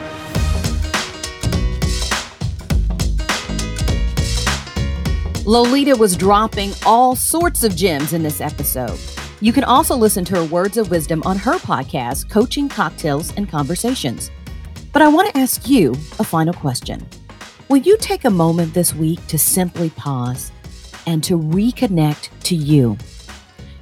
Lolita 5.46 5.94
was 5.98 6.16
dropping 6.16 6.72
all 6.86 7.18
sorts 7.18 7.66
of 7.66 7.76
gems 7.76 8.14
in 8.14 8.24
this 8.24 8.40
episode. 8.40 8.98
You 9.42 9.52
can 9.52 9.66
also 9.66 9.94
listen 9.94 10.24
to 10.26 10.36
her 10.38 10.46
words 10.46 10.78
of 10.78 10.90
wisdom 10.90 11.22
on 11.26 11.38
her 11.38 11.58
podcast, 11.58 12.30
Coaching 12.30 12.70
Cocktails 12.70 13.36
and 13.36 13.50
Conversations. 13.50 14.32
But 14.94 15.02
I 15.02 15.10
want 15.10 15.30
to 15.30 15.38
ask 15.38 15.68
you 15.68 15.92
a 16.18 16.24
final 16.24 16.54
question. 16.54 17.06
Will 17.68 17.78
you 17.78 17.98
take 17.98 18.24
a 18.24 18.30
moment 18.30 18.74
this 18.74 18.96
week 18.96 19.26
to 19.28 19.38
simply 19.38 19.90
pause 19.90 20.53
and 21.06 21.24
to 21.24 21.38
reconnect 21.38 22.30
to 22.44 22.56
you. 22.56 22.98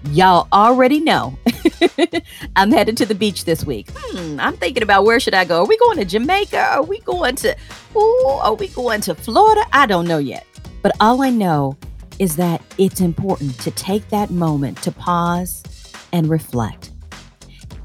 Y'all 0.10 0.48
already 0.52 1.00
know 1.00 1.38
I'm 2.56 2.72
headed 2.72 2.98
to 2.98 3.06
the 3.06 3.14
beach 3.14 3.46
this 3.46 3.64
week. 3.64 3.88
Hmm, 3.94 4.40
I'm 4.40 4.58
thinking 4.58 4.84
about 4.84 5.06
where 5.06 5.20
should 5.20 5.36
I 5.36 5.46
go? 5.46 5.62
Are 5.62 5.68
we 5.68 5.78
going 5.78 5.98
to 5.98 6.06
Jamaica? 6.06 6.60
Are 6.60 6.84
we 6.84 7.00
going 7.02 7.36
to 7.38 7.56
ooh, 7.96 8.28
are 8.42 8.56
we 8.56 8.68
going 8.70 9.02
to 9.02 9.16
Florida? 9.16 9.64
I 9.72 9.86
don't 9.86 10.08
know 10.08 10.18
yet. 10.18 10.46
But 10.82 10.96
all 11.00 11.22
I 11.22 11.30
know 11.30 11.78
is 12.20 12.36
that 12.38 12.62
it's 12.78 13.02
important 13.02 13.60
to 13.60 13.72
take 13.72 14.08
that 14.10 14.30
moment 14.32 14.82
to 14.84 14.92
pause 14.92 15.64
and 16.12 16.30
reflect. 16.30 16.92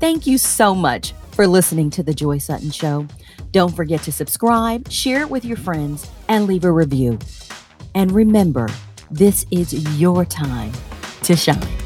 Thank 0.01 0.27
you 0.27 0.39
so 0.39 0.75
much 0.75 1.13
for 1.33 1.47
listening 1.47 1.91
to 1.91 2.03
The 2.03 2.15
Joy 2.15 2.39
Sutton 2.39 2.71
Show. 2.71 3.07
Don't 3.53 3.75
forget 3.75 4.03
to 4.03 4.13
subscribe, 4.13 4.91
share 4.91 5.23
it 5.23 5.31
with 5.31 5.45
your 5.45 5.57
friends, 5.57 6.11
and 6.29 6.47
leave 6.47 6.65
a 6.65 6.73
review. 6.73 7.19
And 7.95 8.13
remember, 8.13 8.69
this 9.11 9.47
is 9.51 9.73
your 10.01 10.25
time 10.25 10.73
to 11.23 11.37
shine. 11.37 11.86